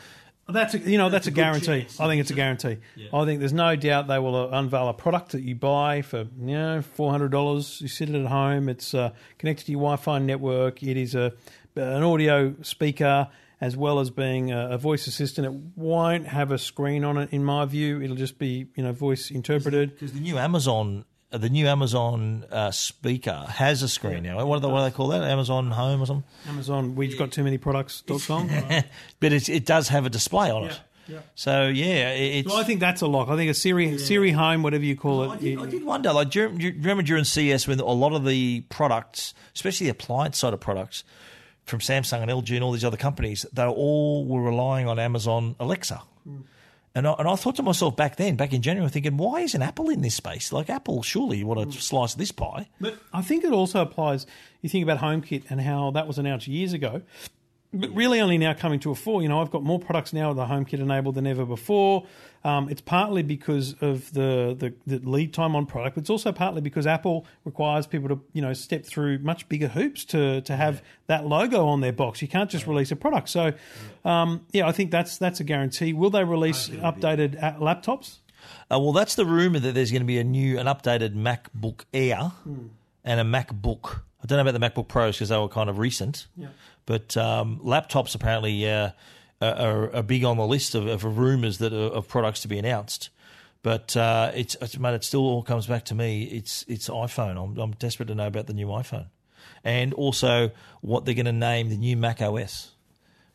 [0.49, 1.83] That's a, you know that's a, a guarantee.
[1.83, 2.79] chance, I think it's a guarantee.
[3.13, 6.19] I think there's no doubt they will uh, unveil a product that you buy for
[6.19, 7.81] you know four hundred dollars.
[7.81, 8.69] You sit it at home.
[8.69, 10.83] It's uh, connected to your Wi-Fi network.
[10.83, 11.33] It is a
[11.75, 13.29] an audio speaker
[13.61, 15.47] as well as being a, a voice assistant.
[15.47, 18.01] It won't have a screen on it, in my view.
[18.01, 19.95] It'll just be you know voice interpreted.
[19.95, 24.45] Because the new Amazon, the new Amazon uh, speaker has a screen now.
[24.47, 25.23] What do, they, what do they call that?
[25.25, 26.25] Amazon Home or something?
[26.49, 28.49] Amazon, we've got too many products.com.
[29.21, 30.81] But it's, it does have a display on it.
[31.09, 31.19] yeah.
[31.35, 32.49] So yeah, it's.
[32.49, 33.29] Well, I think that's a lock.
[33.29, 35.41] I think a Siri Siri Home, whatever you call I it.
[35.41, 38.13] did, I did wonder, like, do you, do you remember during CS when a lot
[38.13, 41.05] of the products, especially the appliance side of products,
[41.65, 45.57] from Samsung and LG and all these other companies, they all were relying on Amazon
[45.59, 46.03] Alexa.
[46.97, 49.61] And I, and I thought to myself back then, back in January, thinking, why isn't
[49.61, 50.51] Apple in this space?
[50.51, 51.81] Like Apple, surely you want to mm.
[51.81, 52.71] slice this pie.
[52.81, 54.27] But I think it also applies.
[54.63, 57.03] You think about HomeKit and how that was announced years ago,
[57.81, 59.23] but really only now coming to a fore.
[59.23, 62.07] You know, I've got more products now with the HomeKit enabled than ever before.
[62.45, 64.55] Um, it's partly because of the,
[64.87, 68.21] the the lead time on product, but it's also partly because Apple requires people to
[68.33, 72.23] you know step through much bigger hoops to to have that logo on their box.
[72.23, 73.29] You can't just release a product.
[73.29, 73.53] So,
[74.05, 75.93] um, yeah, I think that's that's a guarantee.
[75.93, 78.19] Will they release updated uh, laptops?
[78.71, 81.81] Uh, well, that's the rumor that there's going to be a new, an updated MacBook
[81.93, 82.33] Air
[83.05, 84.03] and a MacBook.
[84.23, 86.27] I don't know about the MacBook Pros because they were kind of recent.
[86.37, 86.49] Yeah.
[86.87, 88.91] But um, laptops apparently uh,
[89.43, 92.59] are, are big on the list of, of rumors that are, of products to be
[92.59, 93.11] announced.
[93.63, 96.23] But uh, it's, it's mate, it still all comes back to me.
[96.25, 97.43] It's it's iPhone.
[97.43, 99.07] I'm, I'm desperate to know about the new iPhone,
[99.65, 102.71] and also what they're going to name the new Mac OS.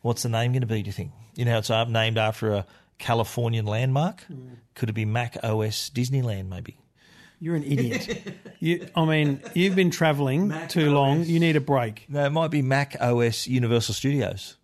[0.00, 0.82] What's the name going to be?
[0.82, 1.12] Do you think?
[1.34, 2.66] You know, it's uh, named after a
[2.98, 4.24] Californian landmark.
[4.74, 6.48] Could it be Mac OS Disneyland?
[6.48, 6.78] Maybe.
[7.42, 8.36] You're an idiot.
[8.60, 11.24] you, I mean, you've been travelling too long.
[11.24, 12.04] You need a break.
[12.08, 14.56] No, it might be Mac OS Universal Studios.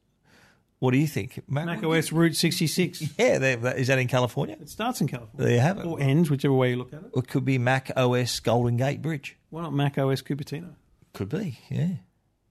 [0.78, 1.40] What do you think?
[1.48, 3.02] Mac OS Route 66.
[3.18, 4.56] Yeah, they- that- is that in California?
[4.60, 5.44] It starts in California.
[5.44, 5.86] There you have it.
[5.86, 7.10] Or ends, whichever way you look at it.
[7.16, 9.36] It could be Mac OS Golden Gate Bridge.
[9.50, 10.74] Why not Mac OS Cupertino?
[11.14, 11.88] Could be, yeah.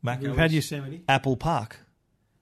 [0.04, 1.04] Mac We've OS had Yosemite.
[1.08, 1.78] Apple Park.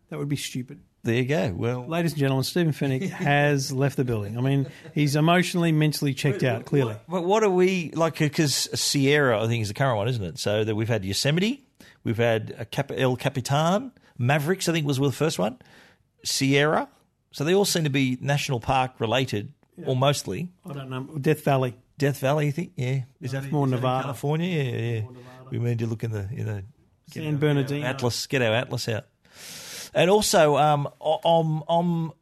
[0.09, 0.79] That would be stupid.
[1.05, 1.53] There you go.
[1.55, 4.37] Well, Ladies and gentlemen, Stephen Fenech has left the building.
[4.37, 6.95] I mean, he's emotionally, mentally checked out, clearly.
[7.07, 8.17] but what are we like?
[8.17, 10.39] Because Sierra, I think, is the current one, isn't it?
[10.39, 11.63] So that we've had Yosemite,
[12.03, 15.59] we've had a Cap- El Capitan, Mavericks, I think was the first one,
[16.23, 16.89] Sierra.
[17.31, 19.53] So they all seem to be national park related,
[19.85, 20.49] or mostly.
[20.67, 21.03] I don't know.
[21.19, 21.75] Death Valley.
[21.97, 22.71] Death Valley, you think?
[22.77, 24.03] Yeah, is that more is that Nevada.
[24.05, 24.47] California?
[24.63, 25.01] Yeah, yeah.
[25.51, 26.63] We need to look in the in the
[27.11, 27.85] San Bernardino.
[27.85, 29.05] Atlas, get our Atlas out.
[29.95, 32.13] And also, um,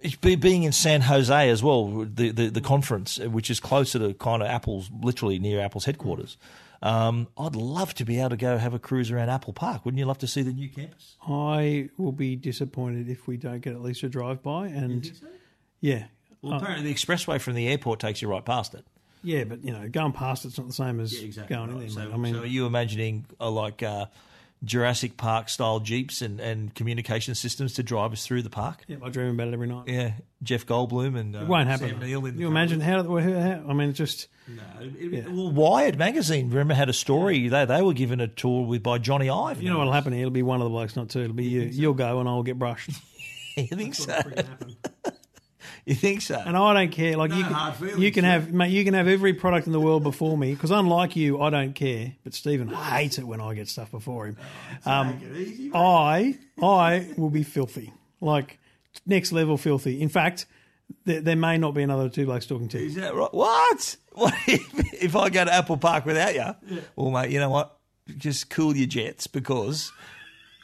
[0.00, 3.98] it's be- being in San Jose as well, the, the, the conference, which is closer
[4.00, 6.36] to kind of Apple's, literally near Apple's headquarters.
[6.82, 9.84] Um, I'd love to be able to go have a cruise around Apple Park.
[9.86, 11.16] Wouldn't you love to see the new campus?
[11.26, 14.66] I will be disappointed if we don't get at least a drive by.
[14.66, 15.10] And
[15.80, 16.04] yeah,
[16.42, 18.84] Well, apparently the expressway from the airport takes you right past it.
[19.22, 21.14] yeah, but you know, going past it's not the same as
[21.48, 21.88] going in there.
[21.88, 22.10] So.
[22.12, 24.06] I mean, so are you imagining uh, like uh,
[24.64, 28.84] Jurassic Park style jeeps and, and communication systems to drive us through the park?
[28.88, 29.84] yeah, I dream about it every night.
[29.86, 31.90] Yeah, Jeff Goldblum and uh, It won't happen.
[31.90, 32.00] Sam.
[32.00, 33.64] Neill in you imagine how, how?
[33.68, 37.48] I mean, it's just No, it- Well, Wired magazine, remember, had a story.
[37.48, 39.62] They they were given a tour with by Jony Ive.
[39.62, 40.22] you know what'll happen here.
[40.22, 41.20] It'll be one of the blokes, not two.
[41.20, 41.62] It'll be you.
[41.62, 42.90] You'll go, and I'll get brushed.
[43.56, 44.18] you think so?
[45.84, 46.42] You think so?
[46.44, 47.16] And I don't care.
[47.16, 48.70] Like you, hard can, feelings, you can have, mate.
[48.70, 50.54] You can have every product in the world before me.
[50.54, 52.14] Because unlike you, I don't care.
[52.24, 54.36] But Stephen hates it when I get stuff before him.
[54.86, 58.58] Um, I, I will be filthy, like
[59.04, 60.00] next level filthy.
[60.00, 60.46] In fact,
[61.04, 62.78] there, there may not be another two blokes talking to.
[62.78, 62.86] You.
[62.86, 63.32] Is that right?
[63.32, 63.96] What?
[64.14, 66.78] What if, if I go to Apple Park without you?
[66.94, 67.76] Well, mate, you know what?
[68.16, 69.90] Just cool your jets because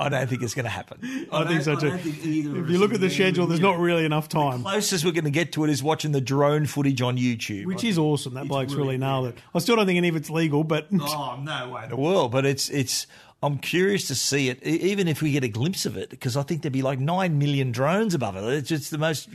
[0.00, 1.28] I don't think it's going to happen.
[1.30, 1.88] I think so too.
[1.94, 4.62] If you look at the schedule, there's not really enough time.
[4.62, 7.66] The Closest we're going to get to it is watching the drone footage on YouTube.
[7.66, 8.34] Which is awesome.
[8.34, 9.38] That bloke's really nailed it.
[9.54, 12.32] I still don't think any of it's legal, but Oh no way in the world!
[12.32, 13.06] But it's it's.
[13.42, 16.36] I'm curious to see it, e- even if we get a glimpse of it, because
[16.36, 18.44] I think there'd be like nine million drones above it.
[18.44, 19.30] It's just the most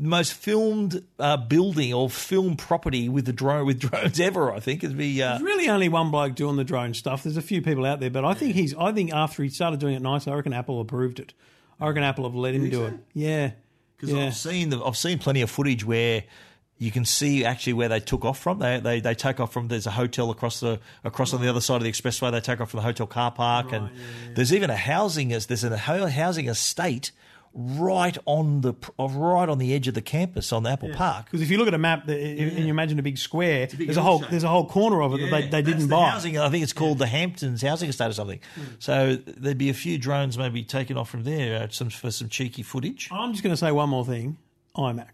[0.00, 4.52] most filmed uh, building or film property with the drone with drones ever.
[4.52, 5.22] I think it'd be.
[5.22, 7.22] Uh, There's really only one bloke doing the drone stuff.
[7.22, 8.74] There's a few people out there, but I think he's.
[8.76, 11.32] I think after he started doing it nice, I reckon Apple approved it.
[11.80, 12.94] I reckon Apple have let him do it.
[13.14, 13.50] Yeah,
[13.96, 14.26] Because yeah.
[14.26, 16.24] I've seen the, I've seen plenty of footage where
[16.78, 18.58] you can see actually where they took off from.
[18.58, 19.68] They they, they take off from.
[19.68, 22.32] There's a hotel across the across on the other side of the expressway.
[22.32, 23.90] They take off from the hotel car park, and
[24.34, 27.12] there's even a housing as there's a housing estate
[27.58, 31.24] right on the right on the edge of the campus on the Apple Park.
[31.24, 33.96] Because if you look at a map the, and you imagine a big square, there's
[33.96, 36.10] a whole there's a whole corner of it that they, they didn't the buy.
[36.10, 38.40] Housing, I think it's called the Hamptons housing estate or something.
[38.78, 42.28] So there'd be a few drones maybe taken off from there uh, some for some
[42.28, 43.08] cheeky footage.
[43.10, 44.36] I'm just going to say one more thing.
[44.76, 45.06] iMac.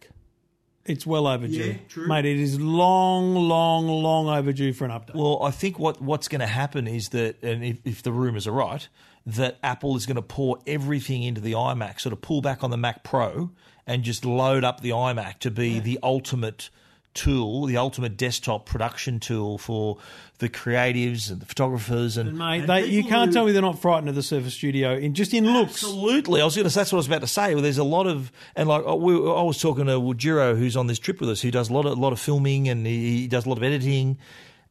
[0.85, 2.09] It's well overdue, Yeah, true.
[2.09, 2.25] mate.
[2.25, 5.15] It is long, long, long overdue for an update.
[5.15, 8.49] Well, I think what, what's going to happen is that, and if, if the rumours
[8.49, 8.89] are right,
[9.27, 12.71] that Apple is going to pour everything into the iMac, sort of pull back on
[12.71, 13.51] the Mac Pro
[13.87, 16.71] and just load up the iMac to be the ultimate
[17.15, 19.99] tool, the ultimate desktop production tool for
[20.39, 23.61] the creatives and the photographers and, Mate, and they, you can't who- tell me they're
[23.63, 25.85] not frightened of the Surface Studio in just in looks.
[25.85, 26.75] Absolutely, I was going to.
[26.75, 27.55] That's what I was about to say.
[27.55, 30.77] Well, there's a lot of, and like oh, we, I was talking to Wujiro, who's
[30.77, 32.87] on this trip with us, who does a lot of, a lot of filming and
[32.87, 34.19] he, he does a lot of editing.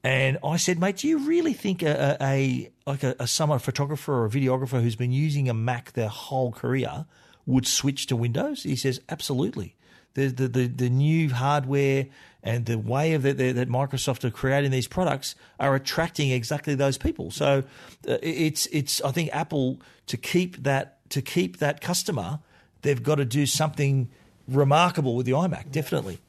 [0.03, 4.13] And I said, mate, do you really think a, a, like a, a summer photographer
[4.13, 7.05] or a videographer who's been using a Mac their whole career
[7.45, 8.63] would switch to Windows?
[8.63, 9.75] He says, absolutely.
[10.13, 12.07] The the the, the new hardware
[12.43, 16.97] and the way of that that Microsoft are creating these products are attracting exactly those
[16.97, 17.31] people.
[17.31, 17.63] So
[18.07, 22.39] uh, it's it's I think Apple to keep that to keep that customer,
[22.81, 24.09] they've got to do something
[24.49, 25.71] remarkable with the iMac.
[25.71, 26.19] Definitely.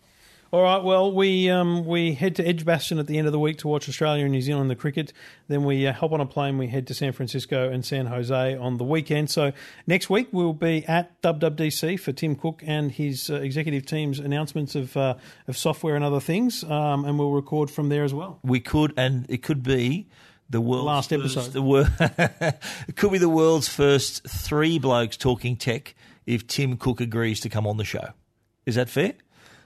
[0.52, 0.84] All right.
[0.84, 3.88] Well, we um, we head to Edgbaston at the end of the week to watch
[3.88, 5.10] Australia and New Zealand the cricket.
[5.48, 6.58] Then we uh, hop on a plane.
[6.58, 9.30] We head to San Francisco and San Jose on the weekend.
[9.30, 9.52] So
[9.86, 14.74] next week we'll be at WWDC for Tim Cook and his uh, executive team's announcements
[14.74, 15.14] of uh,
[15.48, 18.38] of software and other things, um, and we'll record from there as well.
[18.44, 20.10] We could, and it could be
[20.50, 21.52] the world's Last first- episode.
[21.54, 21.88] The wor-
[22.88, 25.94] it could be the world's first three blokes talking tech
[26.26, 28.08] if Tim Cook agrees to come on the show.
[28.66, 29.14] Is that fair?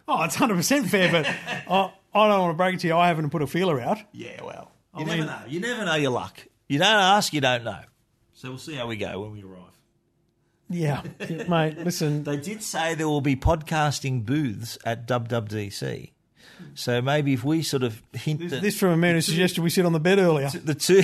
[0.09, 1.27] Oh, it's hundred percent fair, but
[1.71, 2.97] I, I don't want to break it to you.
[2.97, 3.99] I haven't put a feeler out.
[4.13, 5.41] Yeah, well, I you mean- never know.
[5.49, 6.39] You never know your luck.
[6.69, 7.81] You don't ask, you don't know.
[8.35, 9.63] So we'll see how we go when we arrive.
[10.69, 11.79] Yeah, Yeah, mate.
[11.79, 16.11] Listen, They did say there will be podcasting booths at WWDC.
[16.75, 19.71] So maybe if we sort of hint that this from a man who suggested we
[19.71, 20.49] sit on the bed earlier.
[20.49, 21.03] the two.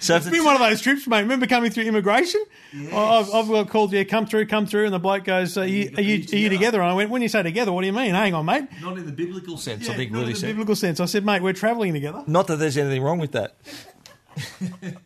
[0.00, 1.22] So it's been two- one of those trips, mate.
[1.22, 2.42] Remember coming through immigration?
[2.74, 5.66] I- I've, I've got called, yeah, come through, come through, and the bloke goes, are
[5.66, 6.80] you, are you, are you together?
[6.82, 8.14] And I went, when you say together, what do you mean?
[8.14, 8.64] Hang on, mate.
[8.82, 10.46] not in the biblical sense, I Yeah, think not in the said.
[10.48, 11.00] biblical sense.
[11.00, 12.22] I said, mate, we're travelling together.
[12.26, 13.54] Not that there's anything wrong with that.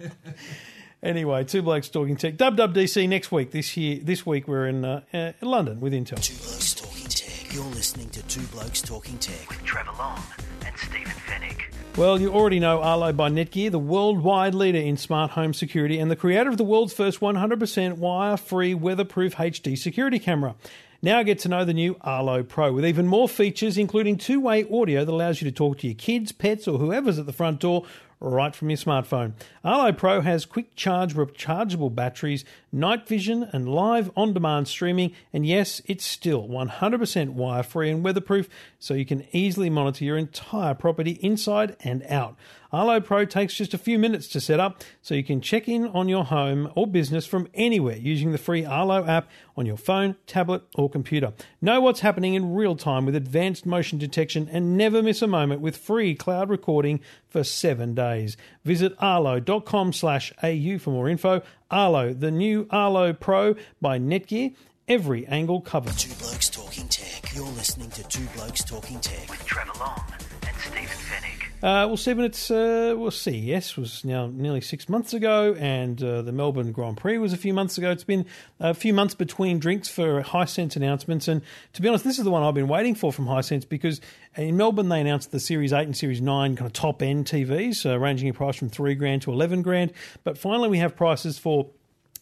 [1.01, 2.37] Anyway, two blokes talking tech.
[2.37, 3.53] WWDC next week.
[3.53, 6.21] This year, this week we're in uh, uh, London with Intel.
[6.21, 7.55] Two Blokes Talking Tech.
[7.55, 10.21] You're listening to Two Blokes Talking Tech with Trevor Long
[10.67, 11.68] and Stephen Fenech.
[11.99, 16.09] Well, you already know Arlo by Netgear, the worldwide leader in smart home security and
[16.09, 20.55] the creator of the world's first 100% wire-free weatherproof HD security camera.
[21.03, 25.05] Now get to know the new Arlo Pro with even more features, including two-way audio
[25.05, 27.85] that allows you to talk to your kids, pets, or whoever's at the front door
[28.21, 29.33] right from your smartphone.
[29.65, 35.13] Arlo Pro has quick charge rechargeable batteries, night vision, and live on demand streaming.
[35.33, 40.19] And yes, it's still 100% wire free and weatherproof, so you can easily monitor your
[40.19, 42.37] entire property inside and out.
[42.71, 45.87] Arlo Pro takes just a few minutes to set up, so you can check in
[45.87, 50.17] on your home or business from anywhere using the free Arlo app on your phone,
[50.27, 51.33] tablet, or computer.
[51.63, 55.63] Know what's happening in real time with advanced motion detection and never miss a moment
[55.63, 58.37] with free cloud recording for seven days.
[58.69, 61.41] Visit arlo.com slash au for more info.
[61.71, 64.55] Arlo, the new Arlo Pro by Netgear.
[64.87, 65.97] Every angle covered.
[65.97, 67.35] Two Blokes Talking Tech.
[67.35, 70.05] You're listening to Two Blokes Talking Tech with Trevor Long
[70.47, 71.38] and Stephen Fenech.
[71.61, 76.23] Uh, well, Stephen, it's uh, well, CES was now nearly six months ago, and uh,
[76.23, 77.91] the Melbourne Grand Prix was a few months ago.
[77.91, 78.27] It's been
[78.61, 81.43] a few months between drinks for Hisense announcements, and
[81.73, 84.01] to be honest, this is the one I've been waiting for from Hisense because
[84.37, 87.85] in Melbourne they announced the Series Eight and Series Nine kind of top end TVs,
[87.85, 89.93] uh, ranging in price from three grand to eleven grand.
[90.23, 91.71] But finally, we have prices for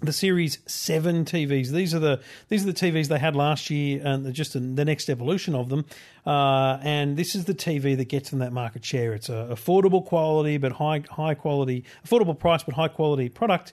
[0.01, 1.69] the Series Seven TVs.
[1.69, 4.85] These are the these are the TVs they had last year, and they're just the
[4.85, 5.85] next evolution of them.
[6.27, 9.15] Uh, and this is the TV that gets them that market share.
[9.15, 13.73] It's a affordable quality, but high high quality, affordable price, but high quality product.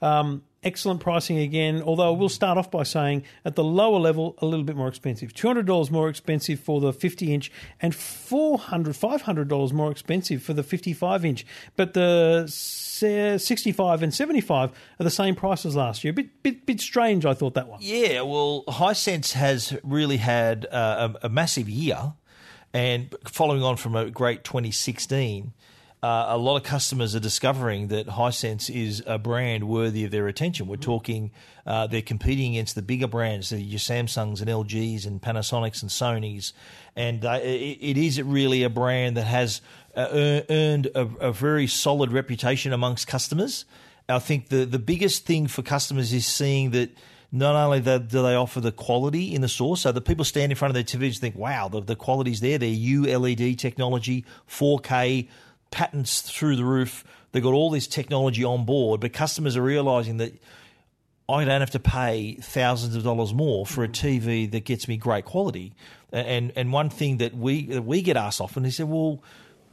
[0.00, 1.82] Um, excellent pricing again.
[1.82, 5.32] Although we'll start off by saying at the lower level, a little bit more expensive.
[5.34, 10.52] Two hundred dollars more expensive for the fifty inch, and $400, $500 more expensive for
[10.52, 11.46] the fifty five inch.
[11.76, 16.12] But the 65 and 75 are the same price as last year.
[16.12, 17.80] Bit, bit, bit strange, I thought that one.
[17.82, 22.14] Yeah, well, Hisense has really had uh, a, a massive year,
[22.72, 25.52] and following on from a great 2016,
[26.04, 30.28] uh, a lot of customers are discovering that Hisense is a brand worthy of their
[30.28, 30.66] attention.
[30.66, 31.30] We're talking
[31.64, 35.90] uh, they're competing against the bigger brands, the, your Samsungs and LGs and Panasonics and
[35.90, 36.52] Sonys,
[36.94, 39.62] and uh, it, it is really a brand that has
[39.96, 43.64] uh, earned a, a very solid reputation amongst customers.
[44.06, 46.90] I think the the biggest thing for customers is seeing that
[47.32, 50.56] not only do they offer the quality in the store, so the people stand in
[50.56, 52.58] front of their TVs and think, wow, the, the quality's there.
[52.58, 55.26] They're ULED technology, 4K,
[55.74, 57.04] patents through the roof.
[57.32, 60.32] They've got all this technology on board, but customers are realizing that
[61.28, 64.96] I don't have to pay thousands of dollars more for a TV that gets me
[64.96, 65.74] great quality.
[66.12, 69.20] And and one thing that we that we get asked often is, well,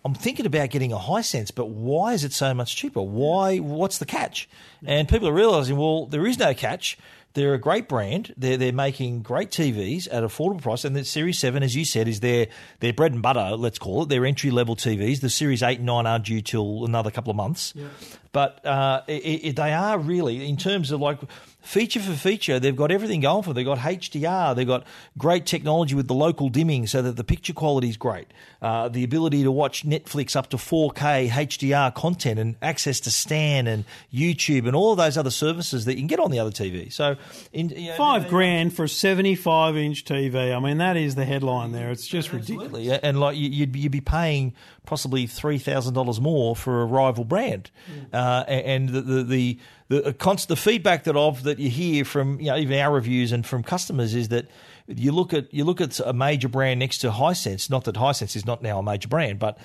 [0.04, 3.02] I'm thinking about getting a Hisense, but why is it so much cheaper?
[3.02, 3.58] Why?
[3.58, 4.49] What's the catch?
[4.84, 6.97] And people are realizing, well, there is no catch.
[7.34, 8.34] They're a great brand.
[8.38, 12.07] They're they're making great TVs at affordable price, and the Series Seven, as you said,
[12.07, 12.47] is their
[12.79, 13.55] their bread and butter.
[13.55, 15.21] Let's call it their entry level TVs.
[15.21, 17.88] The Series Eight and Nine are due till another couple of months, yeah.
[18.32, 21.19] but uh, it, it, they are really in terms of like
[21.62, 23.55] feature for feature, they've got everything going for them.
[23.55, 24.84] They've got HDR, they've got
[25.18, 28.28] great technology with the local dimming so that the picture quality is great.
[28.62, 33.68] Uh, the ability to watch Netflix up to 4K HDR content and access to Stan
[33.68, 36.51] and YouTube and all of those other services that you can get on the other
[36.51, 36.91] TV.
[36.91, 37.16] So,
[37.53, 40.55] in, you know, five grand for a 75 inch TV.
[40.55, 41.91] I mean, that is the headline there.
[41.91, 42.66] It's just Absolutely.
[42.66, 42.99] ridiculous.
[43.03, 44.53] And like you'd, you'd be paying
[44.86, 48.14] possibly three thousand dollars more for a rival brand, mm.
[48.14, 49.59] uh, and the the, the
[49.99, 53.33] the const, the feedback that of that you hear from you know even our reviews
[53.33, 54.47] and from customers is that
[54.87, 57.69] you look at you look at a major brand next to Hisense.
[57.69, 59.57] Not that Hisense is not now a major brand, but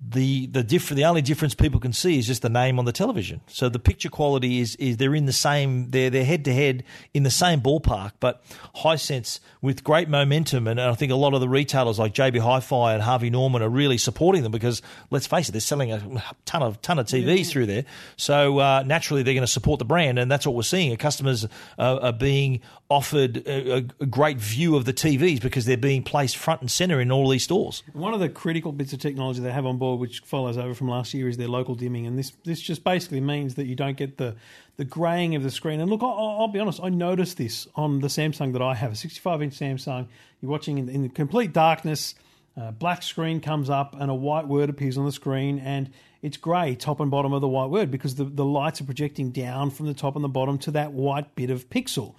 [0.00, 2.92] the the diff- the only difference people can see is just the name on the
[2.92, 3.40] television.
[3.46, 6.84] So the picture quality is is they're in the same they're they're head to head
[7.14, 8.42] in the same ballpark, but
[8.76, 12.92] Hisense with great momentum, and I think a lot of the retailers like JB Hi-Fi
[12.94, 16.62] and Harvey Norman are really supporting them because let's face it, they're selling a ton
[16.62, 17.44] of ton of TVs yeah.
[17.44, 17.84] through there.
[18.16, 20.94] So uh, naturally, they're going to support the brand, and that's what we're seeing.
[20.98, 21.46] Customers
[21.78, 26.36] uh, are being offered a, a, great view of the TVs because they're being placed
[26.36, 27.82] front and center in all these stores.
[27.92, 30.88] One of the critical bits of technology they have on board, which follows over from
[30.88, 33.96] last year, is their local dimming, and this this just basically means that you don't
[33.96, 34.36] get the
[34.76, 35.80] the graying of the screen.
[35.80, 38.92] And look, I'll, I'll be honest, I noticed this on the Samsung that I have,
[38.92, 40.06] a 65 inch Samsung.
[40.40, 42.14] You're watching in, in complete darkness.
[42.56, 45.90] Uh, black screen comes up and a white word appears on the screen and
[46.22, 49.30] it's grey top and bottom of the white word because the, the lights are projecting
[49.30, 52.14] down from the top and the bottom to that white bit of pixel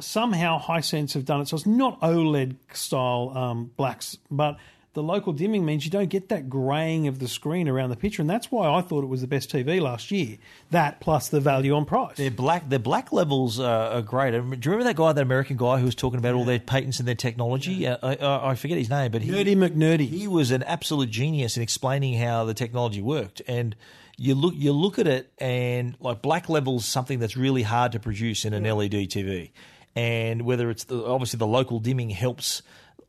[0.00, 4.58] somehow Hisense have done it so it's not OLED style um, blacks, but
[4.94, 8.20] the local dimming means you don't get that greying of the screen around the picture,
[8.20, 10.36] and that's why I thought it was the best TV last year.
[10.70, 12.18] That plus the value on price.
[12.18, 14.32] Their black, their black levels are great.
[14.32, 16.98] Do you remember that guy, that American guy who was talking about all their patents
[16.98, 17.72] and their technology?
[17.72, 17.96] Yeah.
[18.02, 20.08] Uh, I, I, forget his name, but he, Nerdy McNerdy.
[20.08, 23.74] He was an absolute genius in explaining how the technology worked, and
[24.18, 27.98] you look you look at it and like black levels something that's really hard to
[27.98, 29.50] produce in an LED TV
[29.94, 32.62] and whether it's the, obviously the local dimming helps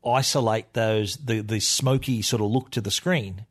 [0.04, 3.46] isolate those the the smoky sort of look to the screen.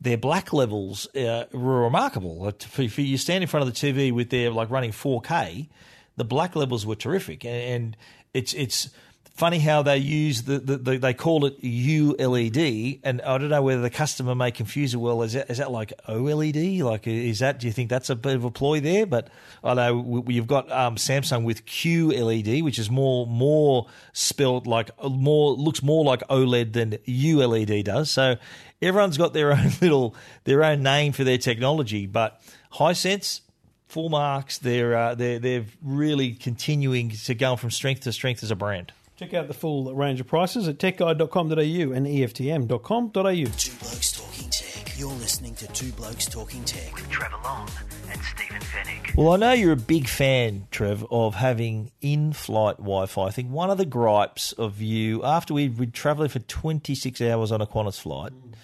[0.00, 2.48] Their black levels uh, were remarkable.
[2.48, 5.68] If you stand in front of the TV with their like running 4K,
[6.16, 7.96] the black levels were terrific, and
[8.34, 8.90] it's it's
[9.34, 13.62] funny how they use the, the, the, they call it ULED, and I don't know
[13.62, 14.98] whether the customer may confuse it.
[14.98, 16.82] Well, is that is that like OLED?
[16.82, 17.60] Like, is that?
[17.60, 19.06] Do you think that's a bit of a ploy there?
[19.06, 19.28] But
[19.64, 25.52] I know you've got um, Samsung with QLED, which is more more spelled like more
[25.52, 28.10] looks more like OLED than ULED does.
[28.10, 28.36] So
[28.80, 30.14] everyone's got their own little
[30.44, 32.42] their own name for their technology, but
[32.74, 33.40] Hisense
[33.88, 34.58] full marks.
[34.58, 38.92] They're uh, they're they're really continuing to go from strength to strength as a brand.
[39.22, 43.12] Check out the full range of prices at techguide.com.au and EFTM.com.au.
[43.12, 44.98] Two Blokes Talking Tech.
[44.98, 47.68] You're listening to Two Blokes Talking Tech with Trevor Long
[48.10, 49.14] and Stephen Fenech.
[49.14, 53.26] Well, I know you're a big fan, Trev, of having in flight Wi Fi.
[53.26, 57.52] I think one of the gripes of you, after we'd, we'd traveled for 26 hours
[57.52, 58.54] on a Qantas flight, mm.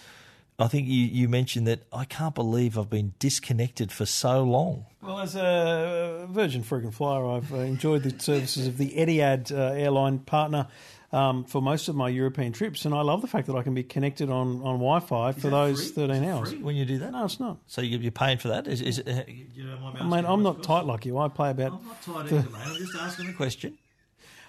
[0.60, 4.86] I think you, you mentioned that I can't believe I've been disconnected for so long.
[5.00, 9.74] Well, as a Virgin frequent flyer, I've uh, enjoyed the services of the Etihad uh,
[9.74, 10.66] airline partner
[11.12, 13.72] um, for most of my European trips, and I love the fact that I can
[13.72, 16.06] be connected on, on Wi-Fi for those free?
[16.08, 16.54] 13 hours.
[16.56, 17.12] when you do that?
[17.12, 17.58] No, it's not.
[17.68, 18.66] So you're paying for that?
[18.66, 19.22] Is, is it, uh,
[19.54, 21.16] you know, I mean, I'm not tight like you.
[21.18, 21.72] I play about.
[21.74, 22.62] I'm not tight either, mate.
[22.64, 23.78] I'm just asking a question.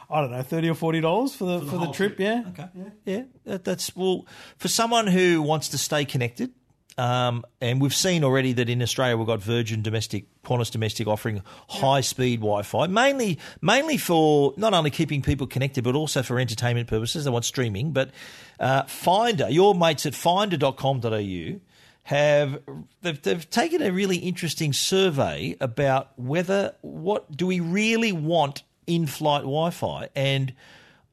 [0.09, 2.19] I don't know, thirty or forty dollars for the for the, for the trip, trip,
[2.19, 3.23] Yeah, okay, yeah, yeah.
[3.45, 4.25] That, that's well
[4.57, 6.51] for someone who wants to stay connected.
[6.97, 11.41] Um, and we've seen already that in Australia we've got Virgin Domestic, Qantas Domestic offering
[11.69, 16.89] high speed Wi-Fi, mainly mainly for not only keeping people connected but also for entertainment
[16.89, 17.23] purposes.
[17.23, 17.93] They want streaming.
[17.93, 18.11] But
[18.59, 21.59] uh, Finder, your mates at finder.com.au
[22.03, 22.59] have
[23.01, 29.05] they've, they've taken a really interesting survey about whether what do we really want in
[29.05, 30.09] flight Wi Fi.
[30.15, 30.53] And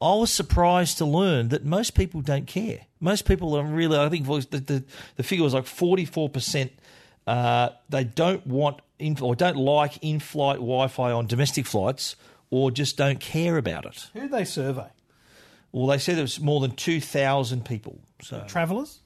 [0.00, 2.80] I was surprised to learn that most people don't care.
[3.00, 4.84] Most people are really, I think the, the,
[5.16, 6.70] the figure was like 44%.
[7.26, 12.16] Uh, they don't want in, or don't like in-flight Wi-Fi on domestic flights,
[12.50, 14.08] or just don't care about it.
[14.14, 14.88] Who do they survey?
[15.72, 17.98] Well, they said it was more than two thousand people.
[18.22, 19.00] So Travellers?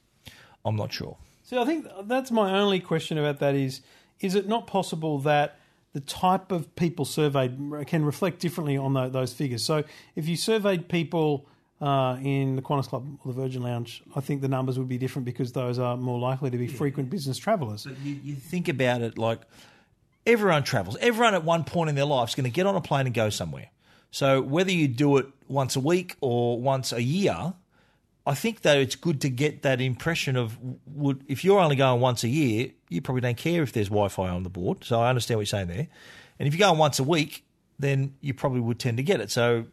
[0.64, 1.16] I'm not sure.
[1.42, 3.80] See, I think that's my only question about that is
[4.20, 5.58] is it not possible that
[5.92, 9.64] the type of people surveyed can reflect differently on tho- those figures?
[9.64, 9.84] So
[10.14, 11.46] if you surveyed people
[11.80, 14.98] uh, in the Qantas Club or the Virgin Lounge, I think the numbers would be
[14.98, 17.84] different because those are more likely to be frequent business travellers.
[17.84, 19.40] But you, you think about it like
[20.26, 20.96] everyone travels.
[21.00, 23.14] Everyone at one point in their life is going to get on a plane and
[23.14, 23.70] go somewhere.
[24.10, 27.54] So whether you do it once a week or once a year,
[28.26, 32.00] I think though it's good to get that impression of would if you're only going
[32.00, 34.84] once a year, you probably don't care if there's Wi-Fi on the board.
[34.84, 35.88] So I understand what you're saying there.
[36.38, 37.44] And if you're going once a week,
[37.78, 39.30] then you probably would tend to get it.
[39.30, 39.66] So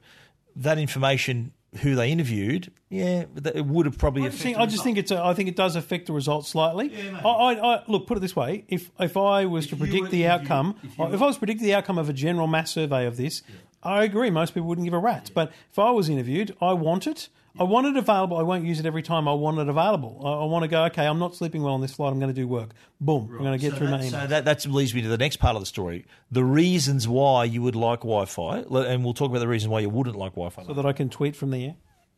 [0.55, 4.23] that information, who they interviewed, yeah, it would have probably.
[4.23, 5.11] I just, affected think, I just think it's.
[5.11, 6.93] A, I think it does affect the results slightly.
[7.13, 8.07] I, I, I look.
[8.07, 10.75] Put it this way: if if I was to predict were- the if you- outcome,
[10.83, 13.17] if you if, I was to predict the outcome of a general mass survey of
[13.17, 13.43] this,
[13.83, 14.29] I agree.
[14.29, 15.29] Most people wouldn't give a rat's.
[15.29, 17.27] But if I was interviewed, I want it.
[17.59, 18.37] I want it available.
[18.37, 19.27] I won't use it every time.
[19.27, 20.21] I want it available.
[20.23, 20.83] I, I want to go.
[20.85, 22.11] Okay, I'm not sleeping well on this flight.
[22.13, 22.69] I'm going to do work.
[23.01, 23.29] Boom.
[23.31, 24.21] I'm going to get So through my that, email.
[24.21, 26.05] so that, that leads me to the next part of the story.
[26.31, 29.89] The reasons why you would like Wi-Fi, and we'll talk about the reasons why you
[29.89, 30.63] wouldn't like Wi-Fi.
[30.65, 31.75] so that I can tweet from the air.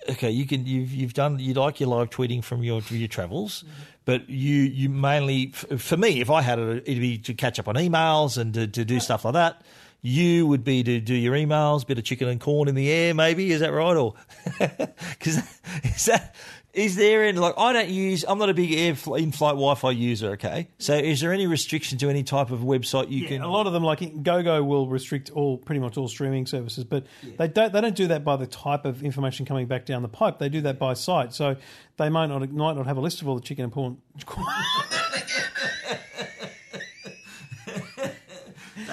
[0.09, 3.63] okay, you can you've you've done you like your live tweeting from your your travels,
[3.63, 3.81] Mm-hmm.
[4.05, 7.59] but you you mainly f- for me if I had it it'd be to catch
[7.59, 9.61] up on emails and to, to do stuff like that.
[10.01, 13.13] You would be to do your emails, bit of chicken and corn in the air,
[13.13, 13.97] maybe is that right?
[13.97, 14.13] Or
[14.59, 15.37] because
[15.83, 16.35] is that
[16.71, 19.91] is there any like I don't use I'm not a big air in flight Wi-Fi
[19.91, 20.31] user.
[20.31, 23.41] Okay, so is there any restriction to any type of website you can?
[23.41, 27.05] A lot of them, like GoGo, will restrict all pretty much all streaming services, but
[27.37, 27.73] they don't.
[27.73, 30.37] They don't do that by the type of information coming back down the pipe.
[30.37, 31.33] They do that by site.
[31.33, 31.55] So
[31.97, 33.97] they might not might not have a list of all the chicken and porn.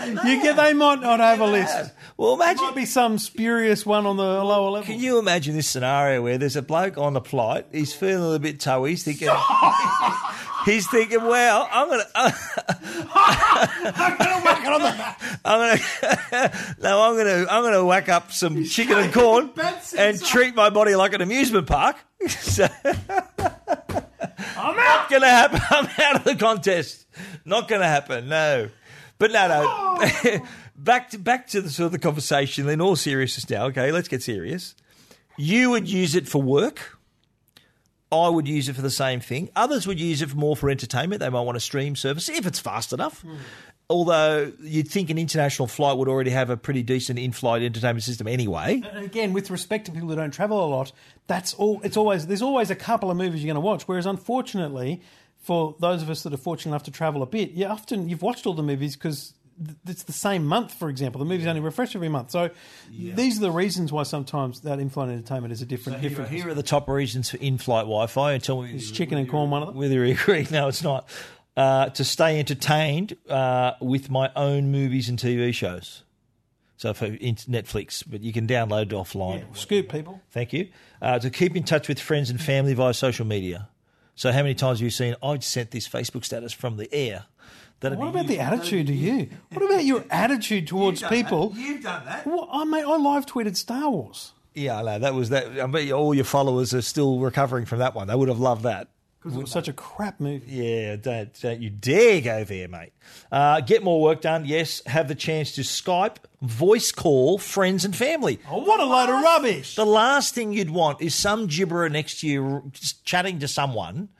[0.04, 0.56] you get.
[0.56, 1.92] They might not have a list.
[2.16, 4.86] well, imagine might be some spurious one on the lower level.
[4.86, 8.38] Can you imagine this scenario where there's a bloke on the flight, he's feeling a
[8.38, 9.28] bit toey, he's thinking,
[10.64, 12.32] he's thinking, well, I'm gonna, I'm
[14.18, 15.16] gonna, whack it on the
[16.82, 19.50] no, I'm gonna, I'm gonna whack up some chicken and corn
[19.96, 21.96] and treat my body like an amusement park.
[22.28, 22.66] so,
[24.56, 25.60] I'm not gonna happen.
[25.70, 27.06] I'm out of the contest.
[27.44, 28.28] Not gonna happen.
[28.28, 28.68] No,
[29.18, 29.64] but no, no.
[29.66, 30.46] Oh.
[30.76, 32.68] back to back to the sort of the conversation.
[32.68, 34.74] In all seriousness, now, okay, let's get serious.
[35.36, 36.96] You would use it for work.
[38.12, 39.50] I would use it for the same thing.
[39.56, 41.20] Others would use it for more for entertainment.
[41.20, 43.22] They might want a stream service if it's fast enough.
[43.22, 43.34] Hmm.
[43.88, 48.26] Although you'd think an international flight would already have a pretty decent in-flight entertainment system
[48.26, 48.82] anyway.
[48.92, 50.90] And again, with respect to people who don't travel a lot,
[51.28, 51.80] that's all.
[51.84, 53.86] It's always there's always a couple of movies you're going to watch.
[53.86, 55.02] Whereas, unfortunately,
[55.46, 58.22] for those of us that are fortunate enough to travel a bit, you often you've
[58.22, 59.32] watched all the movies because
[59.64, 60.74] th- it's the same month.
[60.74, 62.32] For example, the movies only refresh every month.
[62.32, 62.50] So
[62.90, 66.00] these are the reasons why sometimes that in-flight entertainment is a different.
[66.00, 66.30] Here, different.
[66.32, 69.50] here are the top reasons for in-flight Wi-Fi, and tell me Is chicken and corn
[69.50, 69.76] one of them?
[69.76, 70.46] whether you agree.
[70.50, 71.08] No, it's not.
[71.56, 76.02] Uh, to stay entertained uh, with my own movies and TV shows.
[76.76, 79.56] So for Netflix, but you can download it offline.
[79.56, 80.20] Scoop people.
[80.32, 80.68] Thank you.
[81.00, 83.68] Uh, to keep in touch with friends and family via social media.
[84.16, 85.14] So how many times have you seen?
[85.22, 87.26] I sent this Facebook status from the air.
[87.80, 89.28] That'd What about the attitude to you?
[89.52, 91.52] What about your attitude towards people?
[91.54, 92.26] You've done that.
[92.26, 94.32] Well, I mate, I live tweeted Star Wars.
[94.54, 94.98] Yeah, I know.
[94.98, 95.60] That was that.
[95.60, 98.08] I bet all your followers are still recovering from that one.
[98.08, 98.88] They would have loved that.
[99.26, 100.46] Because it was such a crap movie.
[100.46, 102.92] Yeah, don't, don't you dare go there, mate.
[103.32, 104.44] Uh, get more work done.
[104.44, 108.38] Yes, have the chance to Skype, voice call friends and family.
[108.48, 109.74] Oh, what a load of rubbish!
[109.74, 112.70] The last thing you'd want is some gibberer next to you
[113.02, 114.10] chatting to someone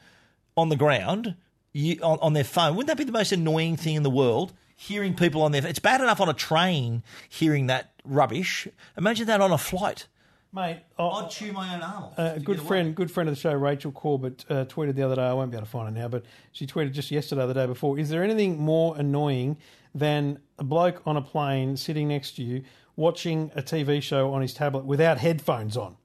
[0.57, 1.37] on the ground
[1.73, 2.75] you, on, on their phone.
[2.75, 4.55] Wouldn't that be the most annoying thing in the world?
[4.75, 8.67] Hearing people on their It's bad enough on a train hearing that rubbish.
[8.99, 10.09] Imagine that on a flight.
[10.57, 12.05] Mate, oh, chew my own arm.
[12.17, 15.23] a good friend, good friend of the show, Rachel Corbett, uh, tweeted the other day.
[15.23, 17.67] I won't be able to find it now, but she tweeted just yesterday, the day
[17.67, 17.99] before.
[17.99, 19.59] Is there anything more annoying
[19.95, 22.63] than a bloke on a plane sitting next to you
[22.97, 25.99] watching a TV show on his tablet without headphones on?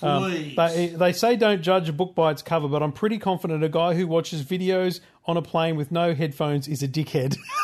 [0.00, 3.62] Um, they, they say don't judge a book by its cover, but I'm pretty confident
[3.62, 7.36] a guy who watches videos on a plane with no headphones is a dickhead.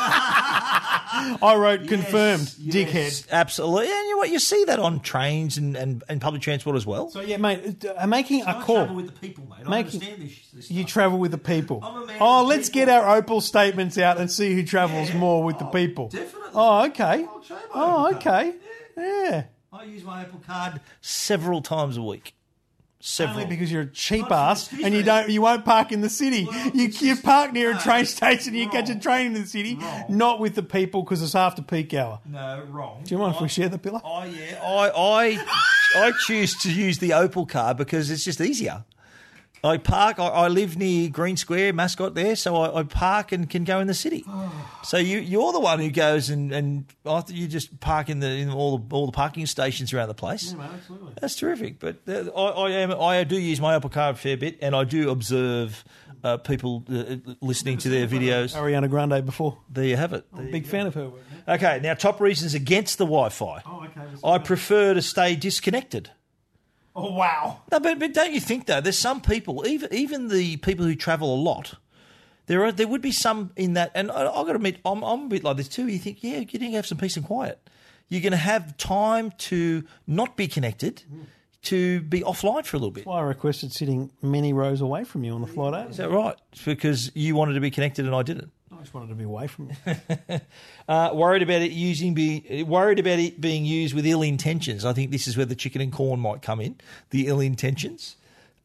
[1.42, 3.28] I wrote confirmed dickhead.
[3.30, 3.86] Absolutely.
[3.86, 4.30] And you know what?
[4.30, 7.10] You see that on trains and, and, and public transport as well.
[7.10, 8.94] So yeah, mate, uh, making a call.
[8.94, 9.66] with the people, mate.
[9.68, 10.30] Making-
[10.68, 11.80] You travel with the people.
[12.20, 16.08] Oh, let's get our Opal statements out and see who travels more with the people.
[16.08, 16.50] definitely.
[16.54, 17.26] Oh, okay.
[17.26, 18.46] I'll my Oh, Opal card.
[18.46, 18.54] okay.
[18.96, 19.44] Yeah.
[19.72, 22.34] I use my Opal Card several times a week.
[23.06, 23.40] Several.
[23.40, 26.08] Only because you're a cheap Not ass and you don't you won't park in the
[26.10, 26.44] city.
[26.44, 28.54] Well, you you just- park near a train station.
[28.54, 30.04] You catch a train in the city, Wrong.
[30.08, 32.20] not with the people because it's after peak hour.
[32.24, 33.02] no, wrong.
[33.04, 34.00] Do you mind if we share the pillow?
[34.04, 38.84] Oh yeah, I I I choose to use the Opal car because it's just easier.
[39.66, 40.18] I park.
[40.18, 43.80] I, I live near Green Square, mascot there, so I, I park and can go
[43.80, 44.24] in the city.
[44.82, 48.28] so you you're the one who goes and and after you just park in the
[48.28, 50.54] in all the all the parking stations around the place.
[50.58, 51.12] absolutely.
[51.20, 51.78] That's terrific.
[51.78, 54.74] But uh, I, I am I do use my Opal car a fair bit, and
[54.74, 55.84] I do observe
[56.24, 58.54] uh, people uh, listening to their videos.
[58.54, 59.58] Ariana Grande before.
[59.70, 60.24] There you have it.
[60.32, 61.22] There you Big fan of her work.
[61.48, 63.62] Okay, now top reasons against the Wi-Fi.
[63.66, 64.00] Oh, okay.
[64.24, 66.10] I prefer to stay disconnected.
[66.96, 67.60] Oh, wow.
[67.70, 68.80] No, but, but don't you think though?
[68.80, 71.74] There's some people, even even the people who travel a lot.
[72.46, 75.02] There are there would be some in that, and I, I've got to admit, I'm,
[75.02, 75.86] I'm a bit like this too.
[75.88, 77.60] You think, yeah, you didn't have some peace and quiet.
[78.08, 81.02] You're going to have time to not be connected,
[81.62, 83.00] to be offline for a little bit.
[83.00, 85.90] That's Why I requested sitting many rows away from you on the flight out.
[85.90, 86.36] Is that right?
[86.52, 88.52] It's because you wanted to be connected and I didn't.
[88.76, 90.40] I just wanted to be away from you.
[90.88, 94.84] Uh, worried about it using be worried about it being used with ill intentions.
[94.84, 96.76] I think this is where the chicken and corn might come in.
[97.10, 98.14] The ill intentions.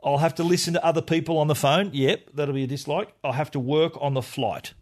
[0.03, 1.89] I'll have to listen to other people on the phone.
[1.93, 3.15] Yep, that'll be a dislike.
[3.23, 4.75] I'll have to work on the flight,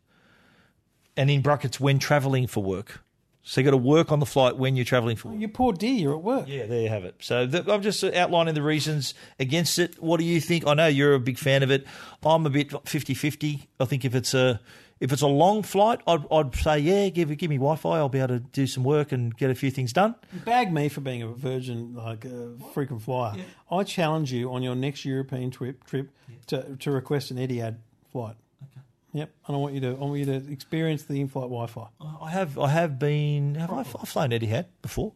[1.16, 3.02] and in brackets when travelling for work.
[3.42, 5.40] So you've got to work on the flight when you're travelling for work.
[5.40, 6.46] you poor dear, you're at work.
[6.48, 7.16] Yeah, there you have it.
[7.20, 10.02] So th- I'm just outlining the reasons against it.
[10.04, 10.68] What do you think?
[10.68, 11.88] I know you're a big fan of it.
[12.22, 13.68] I'm a bit 50-50.
[13.80, 14.60] I think if it's a
[15.00, 17.98] if it's a long flight, I'd, I'd say yeah, give give me Wi-Fi.
[17.98, 20.16] I'll be able to do some work and get a few things done.
[20.46, 23.38] Bag me for being a virgin, like a frequent flyer.
[23.72, 26.10] I challenge you on your next European trip trip
[26.48, 27.78] to, to request an Etihad
[28.12, 28.36] flight.
[28.64, 28.82] Okay.
[29.14, 31.88] Yep, and I want you to I want you to experience the in-flight Wi-Fi.
[32.22, 35.14] I have I have been have I, I've flown Etihad before,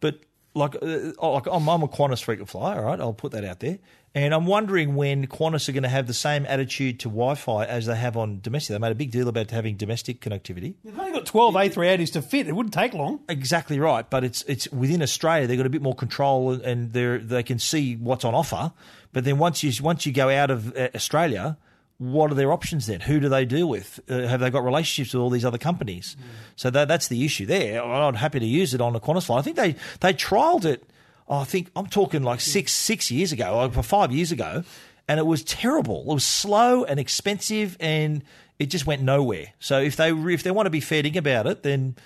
[0.00, 0.20] but
[0.54, 2.80] like uh, oh, like I'm, I'm a Qantas frequent flyer.
[2.80, 3.78] All right, I'll put that out there.
[4.14, 7.86] And I'm wondering when Qantas are going to have the same attitude to Wi-Fi as
[7.86, 8.74] they have on domestic.
[8.74, 10.74] They made a big deal about having domestic connectivity.
[10.82, 12.48] They've only got 12 A380s to fit.
[12.48, 13.20] It wouldn't take long.
[13.28, 15.46] Exactly right, but it's it's within Australia.
[15.46, 18.72] They've got a bit more control and they they can see what's on offer.
[19.12, 21.58] But then once you once you go out of uh, Australia,
[21.98, 23.00] what are their options then?
[23.00, 24.00] Who do they deal with?
[24.08, 26.16] Uh, have they got relationships with all these other companies?
[26.56, 27.82] So that, that's the issue there.
[27.82, 29.40] I'm happy to use it on a Qantas flight.
[29.40, 30.88] I think they they trialled it.
[31.28, 34.64] Oh, I think I'm talking like six six years ago, like five years ago,
[35.06, 36.00] and it was terrible.
[36.00, 38.22] It was slow and expensive, and
[38.58, 39.52] it just went nowhere.
[39.58, 41.96] So if they if they want to be fair dinkum about it, then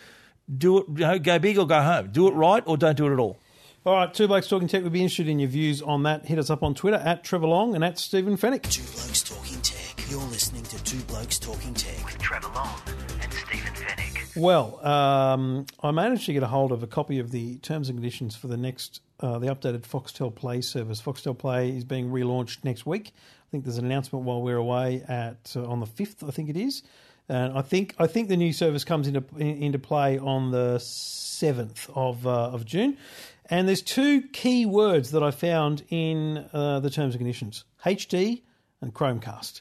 [0.53, 0.87] do it.
[0.89, 2.11] You know, go big or go home.
[2.11, 3.39] Do it right or don't do it at all.
[3.85, 6.27] All right, Two Blokes Talking Tech would be interested in your views on that.
[6.27, 8.63] Hit us up on Twitter at Trevor Long and at Stephen Fenech.
[8.71, 10.09] Two Blokes Talking Tech.
[10.09, 12.79] You're listening to Two Blokes Talking Tech with Trevor Long
[13.21, 14.37] and Stephen Fenech.
[14.37, 17.99] Well, um, I managed to get a hold of a copy of the terms and
[17.99, 21.01] conditions for the next, uh, the updated Foxtel Play service.
[21.01, 23.13] Foxtel Play is being relaunched next week.
[23.15, 26.25] I think there's an announcement while we're away at uh, on the fifth.
[26.25, 26.83] I think it is,
[27.29, 31.89] and I think I think the new service comes into into play on the seventh
[31.95, 32.99] of uh, of June.
[33.47, 38.43] And there's two key words that I found in uh, the terms and conditions: HD
[38.81, 39.61] and Chromecast.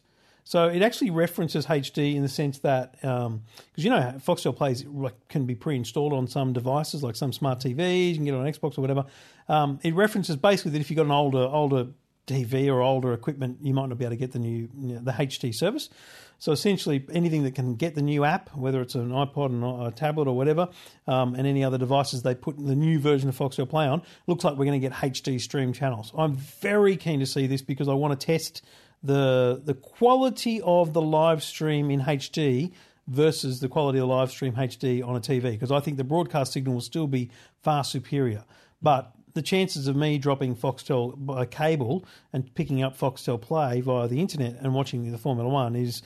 [0.51, 3.39] So it actually references HD in the sense that because
[3.77, 4.85] you know Foxtel Plays
[5.29, 8.45] can be pre-installed on some devices like some smart TVs, you can get it on
[8.45, 9.05] Xbox or whatever.
[9.47, 11.87] Um, it references basically that if you've got an older older
[12.27, 14.99] TV or older equipment, you might not be able to get the new you know,
[14.99, 15.89] the HD service.
[16.37, 19.91] So essentially, anything that can get the new app, whether it's an iPod, an, a
[19.91, 20.67] tablet, or whatever,
[21.07, 24.43] um, and any other devices they put the new version of Foxtel Play on, looks
[24.43, 26.11] like we're going to get HD stream channels.
[26.17, 28.63] I'm very keen to see this because I want to test
[29.03, 32.71] the the quality of the live stream in HD
[33.07, 36.03] versus the quality of the live stream HD on a TV because I think the
[36.03, 37.29] broadcast signal will still be
[37.61, 38.43] far superior.
[38.81, 44.07] But the chances of me dropping Foxtel by cable and picking up Foxtel Play via
[44.07, 46.01] the internet and watching the Formula One is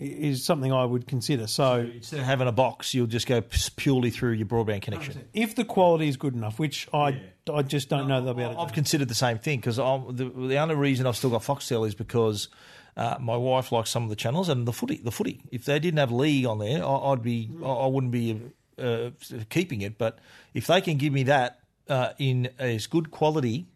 [0.00, 1.46] is something I would consider.
[1.46, 3.42] So Instead of having a box, you'll just go
[3.76, 5.28] purely through your broadband connection.
[5.34, 7.20] if the quality is good enough, which I
[7.52, 8.60] I just don't know they'll be able to.
[8.60, 8.74] I've do.
[8.74, 12.48] considered the same thing because the, the only reason I've still got Foxtel is because
[12.96, 14.96] uh, my wife likes some of the channels and the footy.
[14.96, 15.42] The footy.
[15.50, 18.40] If they didn't have league on there, I, I'd be I I wouldn't be
[18.78, 19.10] uh,
[19.48, 19.98] keeping it.
[19.98, 20.18] But
[20.54, 23.66] if they can give me that uh, in as good quality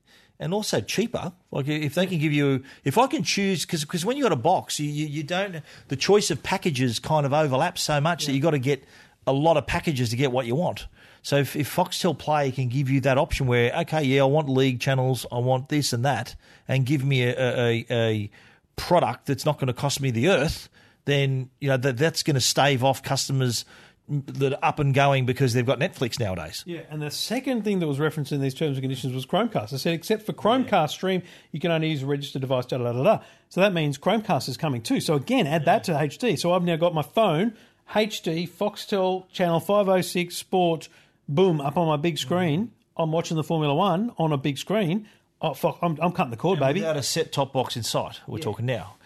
[0.41, 4.16] and also cheaper, like if they can give you, if I can choose, because when
[4.16, 7.82] you got a box, you, you you don't the choice of packages kind of overlaps
[7.82, 8.85] so much that you got to get
[9.26, 10.87] a lot of packages to get what you want.
[11.22, 14.51] So if, if Foxtel Play can give you that option where, okay, yeah, I want
[14.51, 16.35] league channels, I want this and that,
[16.68, 18.30] and give me a, a, a
[18.76, 20.68] product that's not going to cost me the earth,
[21.07, 23.64] then you know that that's going to stave off customers
[24.09, 26.62] that are up and going because they've got Netflix nowadays.
[26.66, 29.72] Yeah, and the second thing that was referenced in these terms and conditions was Chromecast.
[29.72, 32.92] I said, except for Chromecast Stream, you can only use a registered device, da da
[32.92, 33.18] da da.
[33.48, 35.00] So that means Chromecast is coming too.
[35.00, 36.38] So again, add that to HD.
[36.38, 37.55] So I've now got my phone,
[37.92, 40.88] HD, Foxtel, channel 506, Sport,
[41.28, 42.66] boom, up on my big screen.
[42.66, 43.02] Mm-hmm.
[43.02, 45.09] I'm watching the Formula One on a big screen.
[45.40, 46.80] Oh, fuck, I'm, I'm cutting the cord, baby.
[46.80, 48.96] Without a set top box in sight, we're talking now.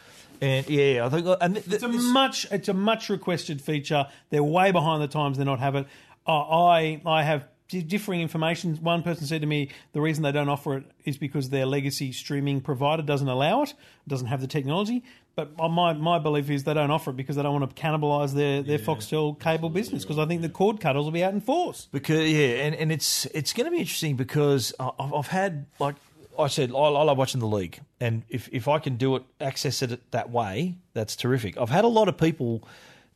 [0.41, 4.07] And yeah, I think and th- It's a much it's a much requested feature.
[4.31, 5.37] They're way behind the times.
[5.37, 5.87] They're not have it.
[6.27, 8.77] Uh, I I have di- differing information.
[8.77, 12.13] One person said to me the reason they don't offer it is because their legacy
[12.13, 13.75] streaming provider doesn't allow it,
[14.07, 15.03] doesn't have the technology.
[15.35, 18.35] But my my belief is they don't offer it because they don't want to cannibalise
[18.35, 21.41] their, their Foxtel cable business because I think the cord cutters will be out in
[21.41, 21.87] force.
[21.93, 25.95] Because yeah, and, and it's it's going to be interesting because I've, I've had like
[26.39, 29.25] I said, I, I love watching the league, and if if I can do it,
[29.41, 31.59] access it that way, that's terrific.
[31.59, 32.63] I've had a lot of people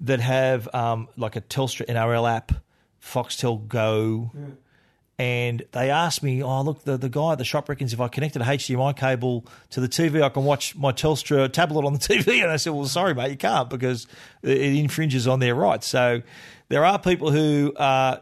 [0.01, 2.53] that have um, like a Telstra NRL app,
[3.01, 4.31] Foxtel Go.
[5.19, 8.09] And they asked me, "Oh, look, the, the guy at the shop reckons if I
[8.09, 11.99] connected a HDMI cable to the TV, I can watch my Telstra tablet on the
[12.01, 14.09] TV." And I said, "Well, sorry, mate, you can't because
[14.43, 16.23] it infringes on their rights." So
[16.69, 18.19] there are people who uh,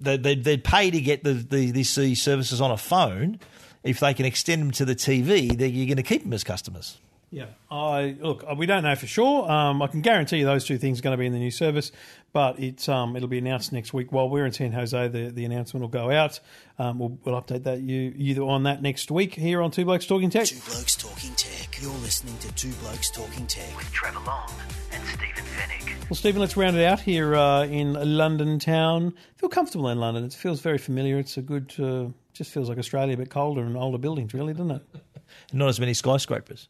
[0.00, 1.90] they, they, they'd pay to get the, the these
[2.20, 3.38] services on a phone.
[3.82, 6.44] If they can extend them to the TV, then you're going to keep them as
[6.44, 6.98] customers.
[7.32, 8.44] Yeah, I look.
[8.56, 9.48] We don't know for sure.
[9.48, 11.52] Um, I can guarantee you those two things are going to be in the new
[11.52, 11.92] service,
[12.32, 14.12] but it's um, it'll be announced next week.
[14.12, 16.40] While we're in San Jose, the, the announcement will go out.
[16.78, 20.06] Um, we'll, we'll update that you you on that next week here on Two Blokes
[20.06, 20.46] Talking Tech.
[20.46, 21.80] Two Blokes Talking Tech.
[21.80, 24.50] You're listening to Two Blokes Talking Tech with Trevor Long
[24.92, 26.10] and Stephen Fenech.
[26.10, 29.14] Well, Stephen, let's round it out here uh, in London town.
[29.36, 30.24] Feel comfortable in London.
[30.24, 31.18] It feels very familiar.
[31.18, 31.72] It's a good.
[31.78, 34.82] Uh, just feels like Australia, but colder and older buildings, really, doesn't it?
[35.52, 36.68] Not as many skyscrapers.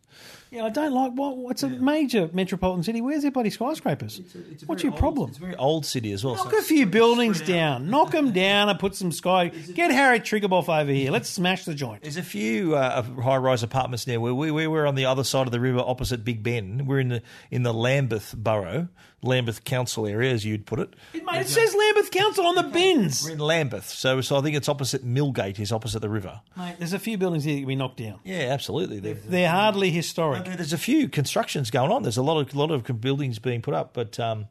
[0.51, 1.13] Yeah, I don't like.
[1.13, 1.37] What?
[1.37, 3.01] What's a major metropolitan city?
[3.01, 4.21] Where's their bloody skyscrapers?
[4.67, 5.33] What's your problem?
[5.51, 6.37] Very old city as well.
[6.37, 7.91] Knock so- a few buildings down.
[7.91, 9.49] Knock them down and put some sky.
[9.49, 11.11] Get Harry Triguboff over here.
[11.11, 12.03] Let's smash the joint.
[12.03, 15.47] There's a few uh, high-rise apartments now where we, we we're on the other side
[15.47, 16.87] of the river, opposite Big Ben.
[16.87, 18.89] We're in the in the Lambeth borough,
[19.23, 20.95] Lambeth Council area, as you'd put it.
[21.15, 23.23] Mate, it says Lambeth Council on the bins.
[23.25, 26.41] We're in Lambeth, so so I think it's opposite Millgate, is opposite the river.
[26.57, 28.21] Mate, there's a few buildings here that can be knocked down.
[28.25, 29.01] Yeah, absolutely.
[29.01, 30.45] There- They're hardly historic.
[30.45, 32.03] There's a few constructions going on.
[32.03, 34.47] There's a lot of lot of buildings being put up, but um,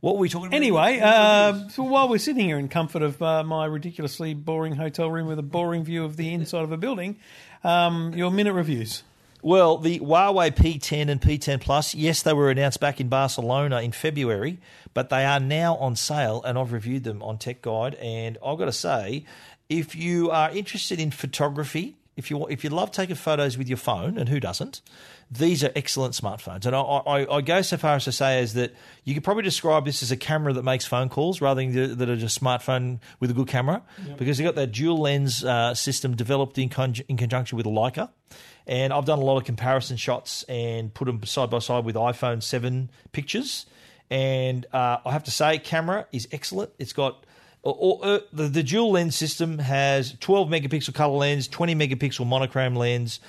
[0.00, 0.56] what were we talking about?
[0.56, 5.10] Anyway, uh, so while we're sitting here in comfort of uh, my ridiculously boring hotel
[5.10, 7.16] room with a boring view of the inside of a building,
[7.64, 9.02] um, your minute reviews.
[9.42, 13.92] Well, the Huawei P10 and P10 Plus, yes, they were announced back in Barcelona in
[13.92, 14.58] February,
[14.92, 17.94] but they are now on sale, and I've reviewed them on Tech Guide.
[17.96, 19.24] And I've got to say,
[19.70, 23.78] if you are interested in photography, if you if you love taking photos with your
[23.78, 24.82] phone, and who doesn't,
[25.30, 26.66] these are excellent smartphones.
[26.66, 28.74] And I, I, I go so far as to say is that
[29.04, 32.08] you could probably describe this as a camera that makes phone calls rather than that
[32.08, 33.82] are just smartphone with a good camera,
[34.16, 38.10] because you've got that dual lens uh, system developed in, conj- in conjunction with Leica.
[38.66, 41.94] And I've done a lot of comparison shots and put them side by side with
[41.94, 43.66] iPhone 7 pictures.
[44.10, 46.72] And uh, I have to say, camera is excellent.
[46.78, 47.24] It's got
[47.62, 52.26] or, or, uh, the, the dual lens system has 12 megapixel color lens, 20 megapixel
[52.26, 53.20] monochrome lens,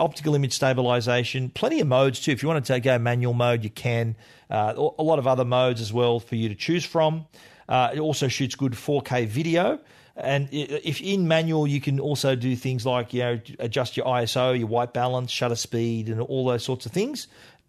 [0.00, 2.32] optical image stabilization, plenty of modes too.
[2.32, 4.16] If you want to go manual mode, you can.
[4.50, 7.26] Uh, a lot of other modes as well for you to choose from.
[7.68, 9.78] Uh, it also shoots good 4K video.
[10.16, 14.58] And if in manual, you can also do things like you know adjust your ISO,
[14.58, 17.28] your white balance, shutter speed, and all those sorts of things.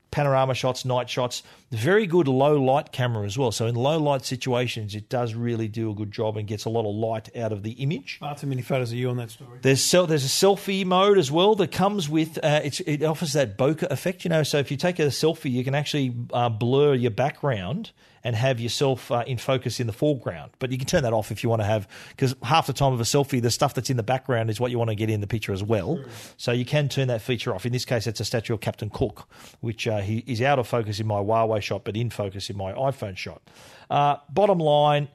[0.09, 3.51] Panorama shots, night shots, very good low light camera as well.
[3.51, 6.70] So in low light situations, it does really do a good job and gets a
[6.70, 8.17] lot of light out of the image.
[8.20, 9.59] Far too many photos of you on that story.
[9.61, 13.34] There's sel- there's a selfie mode as well that comes with uh, it's, it offers
[13.34, 14.24] that bokeh effect.
[14.24, 17.91] You know, so if you take a selfie, you can actually uh, blur your background
[18.24, 20.51] and have yourself uh, in focus in the foreground.
[20.59, 22.93] But you can turn that off if you want to have because half the time
[22.93, 25.09] of a selfie, the stuff that's in the background is what you want to get
[25.09, 26.03] in the picture as well.
[26.38, 27.65] So you can turn that feature off.
[27.65, 29.28] In this case, it's a statue of Captain Cook,
[29.61, 32.57] which uh, he is out of focus in my Huawei shot, but in focus in
[32.57, 33.41] my iPhone shot.
[33.89, 35.10] Uh, bottom line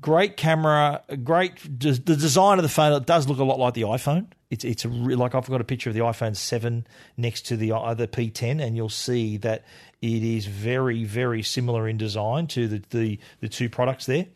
[0.00, 1.56] great camera, great.
[1.62, 4.26] The design of the phone it does look a lot like the iPhone.
[4.50, 6.86] It's it's like I've got a picture of the iPhone seven
[7.16, 9.64] next to the other P10, and you'll see that
[10.00, 14.26] it is very very similar in design to the the, the two products there,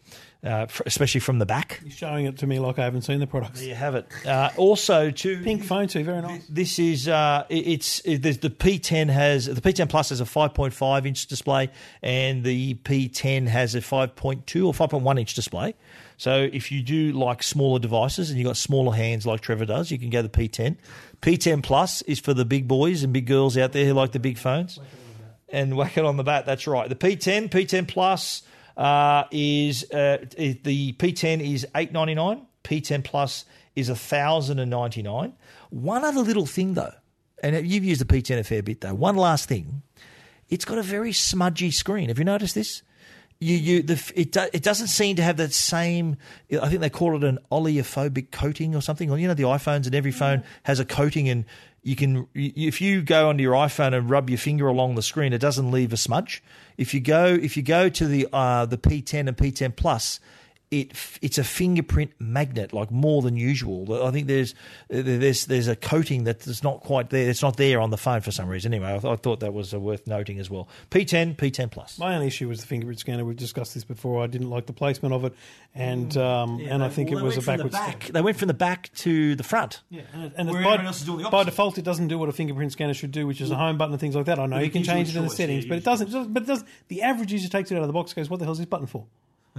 [0.44, 1.80] uh, f- especially from the back.
[1.84, 3.60] You're showing it to me like I haven't seen the products.
[3.60, 4.06] There you have it.
[4.26, 6.44] Uh, also, to Pink phone too, very nice.
[6.48, 11.06] this is uh, it- it's it, the P10 has the P10 Plus has a 5.5
[11.06, 11.70] inch display,
[12.02, 15.74] and the P10 has a 5.2 or 5.1 inch display.
[16.16, 19.90] So if you do like smaller devices and you've got smaller hands like Trevor does,
[19.90, 20.76] you can go the P10.
[21.20, 24.20] P10 Plus is for the big boys and big girls out there who like the
[24.20, 24.78] big phones.
[25.48, 26.46] And whack it on the bat.
[26.46, 26.88] That's right.
[26.88, 28.42] The P10, P10 Plus.
[28.76, 32.46] Uh, is uh, the P10 is eight ninety nine.
[32.64, 33.44] P10 Plus
[33.74, 35.34] is thousand and ninety nine.
[35.70, 36.94] One other little thing though,
[37.42, 38.94] and you've used the P10 a fair bit though.
[38.94, 39.82] One last thing,
[40.48, 42.08] it's got a very smudgy screen.
[42.08, 42.82] Have you noticed this?
[43.40, 46.16] You, you, the, it, do, it doesn't seem to have that same.
[46.62, 49.10] I think they call it an oleophobic coating or something.
[49.10, 51.44] Or you know, the iPhones and every phone has a coating, and
[51.82, 55.32] you can if you go onto your iPhone and rub your finger along the screen,
[55.32, 56.40] it doesn't leave a smudge.
[56.76, 60.20] If you go if you go to the uh, the P10 and P10 Plus,
[60.72, 64.02] it it's a fingerprint magnet, like more than usual.
[64.02, 64.54] I think there's
[64.88, 67.28] there's there's a coating that's not quite there.
[67.28, 68.72] It's not there on the phone for some reason.
[68.72, 70.68] Anyway, I, th- I thought that was uh, worth noting as well.
[70.90, 71.98] P10, P10 Plus.
[71.98, 73.22] My only issue was the fingerprint scanner.
[73.22, 74.24] We've discussed this before.
[74.24, 75.34] I didn't like the placement of it,
[75.74, 77.74] and um, yeah, and I think well, it was a backwards.
[77.74, 78.06] Back.
[78.06, 79.82] They went from the back to the front.
[79.90, 83.26] Yeah, and, and by, by, default, it doesn't do what a fingerprint scanner should do,
[83.26, 84.38] which is a home button and things like that.
[84.38, 86.32] I know you can change it in the settings, yeah, but it doesn't.
[86.32, 88.46] But it does the average user takes it out of the box, goes, "What the
[88.46, 89.04] hell is this button for?"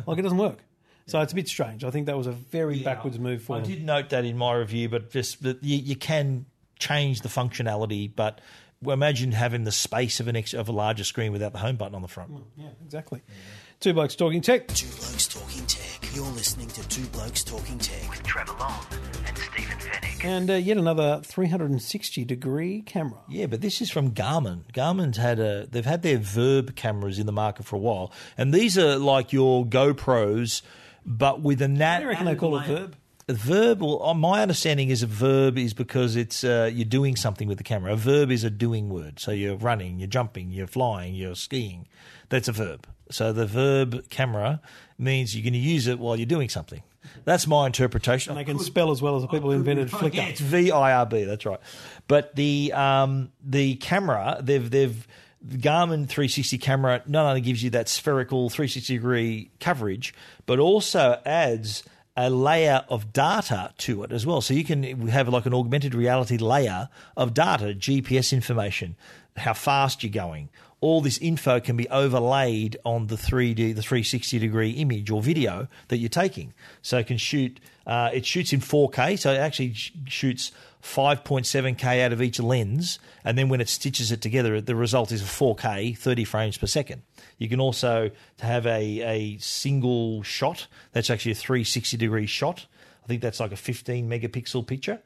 [0.07, 0.57] Like it doesn't work.
[1.05, 1.83] So it's a bit strange.
[1.83, 3.69] I think that was a very yeah, backwards move for I them.
[3.69, 6.45] did note that in my review, but just that you, you can
[6.79, 8.39] change the functionality, but
[8.85, 11.95] imagine having the space of an ex, of a larger screen without the home button
[11.95, 12.31] on the front.
[12.31, 13.21] Mm, yeah, exactly.
[13.27, 13.33] Yeah.
[13.79, 14.67] Two blokes talking tech.
[14.69, 15.93] Two blokes talking tech.
[16.15, 18.85] You're listening to Two Blokes Talking Tech with Trevor Long
[19.25, 20.23] and Stephen Fenech.
[20.23, 23.17] And uh, yet another 360 degree camera.
[23.27, 24.61] Yeah, but this is from Garmin.
[24.73, 28.53] Garmin's had a they've had their VIRB cameras in the market for a while, and
[28.53, 30.61] these are like your GoPros
[31.05, 32.01] but with a nat.
[32.01, 32.95] I reckon they call it verb.
[33.29, 37.15] A VIRB, well, uh, my understanding is a verb is because it's uh, you're doing
[37.15, 37.93] something with the camera.
[37.93, 39.17] A verb is a doing word.
[39.17, 41.87] So you're running, you're jumping, you're flying, you're skiing.
[42.27, 42.85] That's a verb.
[43.09, 44.59] So the verb camera
[44.97, 46.83] means you're going to use it while you're doing something.
[47.23, 48.31] That's my interpretation.
[48.31, 50.15] And they can spell as well as the people who invented Flickr.
[50.15, 51.23] Yeah, it's V I R B.
[51.23, 51.59] That's right.
[52.07, 55.07] But the um, the camera they've they've
[55.43, 60.13] the Garmin 360 camera not only gives you that spherical 360 degree coverage,
[60.45, 61.83] but also adds
[62.15, 64.39] a layer of data to it as well.
[64.39, 68.95] So you can have like an augmented reality layer of data, GPS information,
[69.35, 70.49] how fast you're going.
[70.79, 75.67] All this info can be overlaid on the 3D, the 360 degree image or video
[75.87, 76.53] that you're taking.
[76.81, 80.51] So it can shoot, uh, it shoots in 4K, so it actually shoots
[80.83, 85.21] 5.7K out of each lens, and then when it stitches it together, the result is
[85.21, 87.03] a 4K, 30 frames per second.
[87.37, 90.67] You can also have a, a single shot.
[90.91, 92.65] That's actually a 360 degree shot.
[93.03, 94.99] I think that's like a 15 megapixel picture.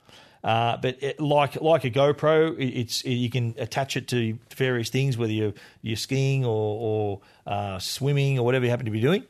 [0.43, 4.89] Uh, but it, like like a GoPro, it's it, you can attach it to various
[4.89, 5.53] things, whether you're
[5.87, 9.23] you're skiing or, or uh, swimming or whatever you happen to be doing.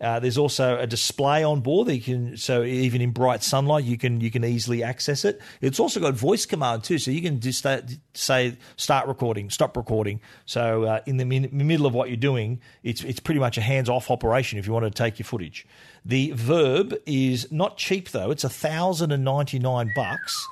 [0.00, 3.84] Uh, there's also a display on board that you can, so even in bright sunlight,
[3.84, 5.40] you can you can easily access it.
[5.60, 7.64] It's also got voice command too, so you can just
[8.14, 10.20] say start recording, stop recording.
[10.44, 13.60] So uh, in the min- middle of what you're doing, it's it's pretty much a
[13.60, 15.66] hands off operation if you want to take your footage.
[16.04, 20.48] The VIRB is not cheap though; it's a thousand and ninety nine bucks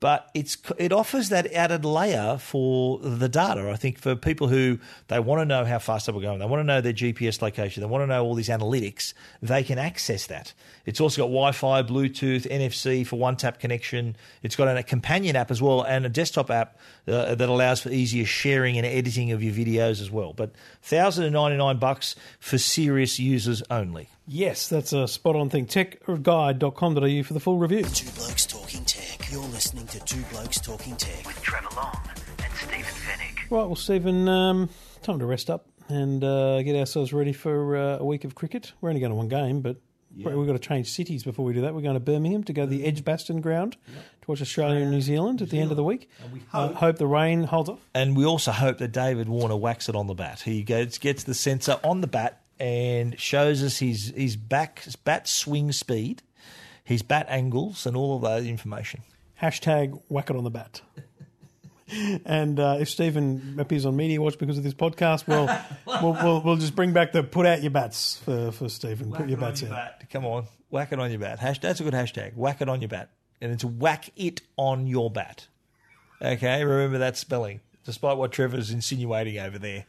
[0.00, 3.70] but it's it offers that added layer for the data.
[3.70, 4.78] I think for people who
[5.08, 7.42] they want to know how fast they are going, they want to know their GPS
[7.42, 10.54] location, they want to know all these analytics, they can access that.
[10.86, 14.16] It's also got Wi-Fi, Bluetooth, NFC for one-tap connection.
[14.42, 17.90] It's got a companion app as well and a desktop app uh, that allows for
[17.90, 20.32] easier sharing and editing of your videos as well.
[20.32, 24.08] But thousand and ninety nine bucks for serious users only.
[24.32, 25.66] Yes, that's a spot on thing.
[25.66, 27.82] Techguide.com.au for the full review.
[27.82, 29.28] Two Blokes Talking Tech.
[29.28, 31.98] You're listening to Two Blokes Talking Tech with Trevor Long
[32.38, 33.50] and Stephen Fenech.
[33.50, 34.68] Right, well, Stephen, um,
[35.02, 38.72] time to rest up and uh, get ourselves ready for uh, a week of cricket.
[38.80, 39.78] We're only going to one game, but
[40.14, 40.32] yeah.
[40.32, 41.74] we've got to change cities before we do that.
[41.74, 45.00] We're going to Birmingham to go to the Edgbaston ground to watch Australia and New
[45.00, 46.08] Zealand at the end of the week.
[46.22, 47.80] And we hope, uh, hope the rain holds off.
[47.96, 50.42] And we also hope that David Warner whacks it on the bat.
[50.42, 54.94] He gets, gets the sensor on the bat and shows us his his back his
[54.94, 56.22] bat swing speed,
[56.84, 59.00] his bat angles, and all of that information.
[59.40, 60.82] Hashtag whack it on the bat.
[62.26, 65.48] and uh, if Stephen appears on Media Watch because of this podcast, we'll,
[66.02, 69.10] we'll, we'll, we'll, just bring back the put out your bats for, for Stephen.
[69.10, 69.76] Whack put your bats your in.
[69.76, 70.04] Bat.
[70.12, 71.38] Come on, whack it on your bat.
[71.38, 72.36] Hash, that's a good hashtag.
[72.36, 73.10] Whack it on your bat.
[73.40, 75.48] And it's whack it on your bat.
[76.20, 79.86] Okay, remember that spelling, despite what Trevor's insinuating over there.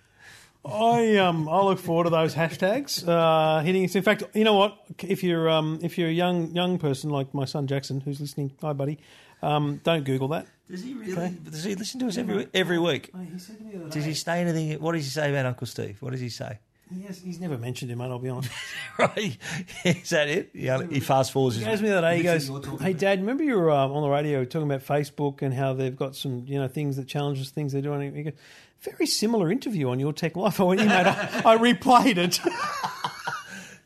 [0.64, 3.96] I um I look forward to those hashtags uh, hitting us.
[3.96, 4.78] In fact, you know what?
[5.00, 8.52] If you're um if you're a young young person like my son Jackson who's listening,
[8.62, 9.00] hi buddy,
[9.42, 10.46] um, don't Google that.
[10.70, 11.14] Does he really?
[11.14, 11.36] Okay?
[11.44, 13.10] Does he listen to us every every week?
[13.14, 14.80] Oh, he said to me Does he say anything?
[14.80, 15.98] What does he say about Uncle Steve?
[16.02, 16.60] What does he say?
[16.94, 18.06] He has, he's never mentioned him, mate.
[18.12, 18.52] I'll be honest.
[19.00, 19.38] right?
[19.86, 20.50] Is that it?
[20.54, 21.56] Yeah, he fast forwards.
[21.56, 22.18] He goes me that day.
[22.18, 22.52] He goes,
[22.82, 25.96] "Hey, Dad, remember you were um, on the radio talking about Facebook and how they've
[25.96, 28.34] got some, you know, things that challenges things they're doing." He goes,
[28.82, 30.60] very similar interview on your Tech Life.
[30.60, 32.40] I went, you mate, I, I replayed it.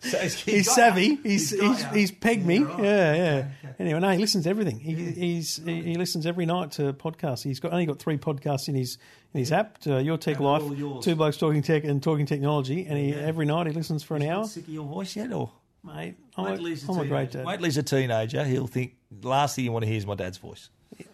[0.02, 1.16] So he's- he's, he's savvy.
[1.24, 2.60] He's He's he's, he's, pegged me.
[2.60, 2.84] Yeah, right.
[2.84, 3.14] Yeah,
[3.64, 3.70] yeah.
[3.80, 4.80] Anyway, no, he listens to everything.
[4.80, 7.44] He, he's he, he listens every night to podcasts.
[7.44, 9.00] He's got only got three podcasts in his
[9.34, 9.80] in his app.
[9.88, 10.62] Uh, Your Tech Life.
[11.02, 12.86] Two Blokes Talking Tech, and Talking Technology.
[12.86, 14.46] And he every night he listens for an hour.
[14.46, 15.52] Sick of your voice yet, or
[15.84, 17.38] Mate, I'm, wait a, I'm a great teenager.
[17.40, 17.46] dad.
[17.48, 18.44] Wait till he's a teenager.
[18.44, 20.70] He'll think last thing you want to hear is my dad's voice.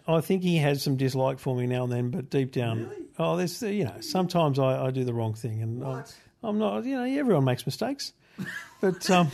[0.06, 3.36] I think he has some dislike for me now and then, but deep down, oh,
[3.36, 6.04] there's you know sometimes I, I do the wrong thing, and I'm,
[6.42, 6.84] I'm not.
[6.84, 8.12] You know, everyone makes mistakes,
[8.80, 9.30] but um,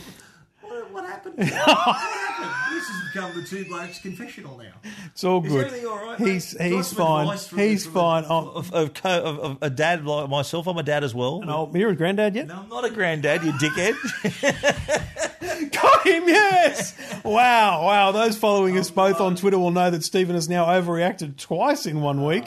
[0.91, 1.35] What, happened?
[1.37, 2.75] what happened?
[2.75, 4.71] This has become the two blokes confessional now.
[5.07, 5.65] it's all Is good.
[5.67, 6.17] everything all right?
[6.19, 6.65] He's mate?
[6.67, 7.21] he's Got some fine.
[7.27, 8.23] advice from- He's from fine.
[8.23, 10.67] A, Oh, of, of, co- of, of a dad like myself.
[10.67, 11.41] I'm a dad as well.
[11.47, 12.47] oh, you're a granddad yet?
[12.47, 13.95] No, I'm not a granddad, you dickhead.
[15.71, 16.93] Got him, yes!
[17.23, 18.11] wow, wow.
[18.11, 22.01] Those following us both on Twitter will know that Stephen has now overreacted twice in
[22.01, 22.45] one week.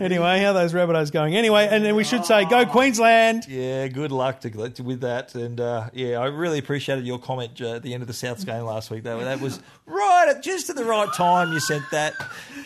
[0.00, 1.36] Anyway, how are those Rabbitohs going?
[1.36, 3.46] Anyway, and then we should say, go Queensland!
[3.48, 4.48] yeah, good luck to,
[4.82, 5.34] with that.
[5.34, 8.44] And uh, yeah, I really appreciated your comment uh, at the end of the Souths
[8.44, 9.04] game last week.
[9.04, 12.14] That, that was right at just at the right time you sent that.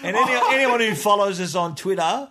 [0.02, 2.28] And any, anyone who follows us on Twitter,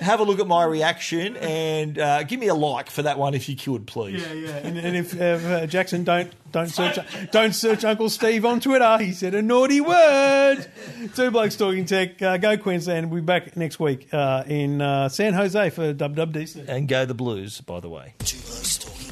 [0.00, 3.34] have a look at my reaction and uh, give me a like for that one
[3.34, 4.20] if you could, please.
[4.20, 4.56] Yeah, yeah.
[4.58, 6.98] And, and if uh, Jackson don't don't search
[7.30, 10.66] don't search Uncle Steve on Twitter, he said a naughty word.
[11.14, 12.20] Two blokes talking tech.
[12.20, 13.10] Uh, go Queensland.
[13.10, 16.68] We'll be back next week uh, in uh, San Jose for WWDC.
[16.68, 18.14] And go the Blues, by the way.
[18.18, 19.09] Two Blokes Talking Tech.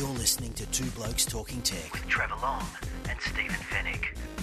[0.00, 2.64] You're listening to Two Blokes Talking Tech with Trevor Long
[3.10, 4.39] and Stephen Fenech.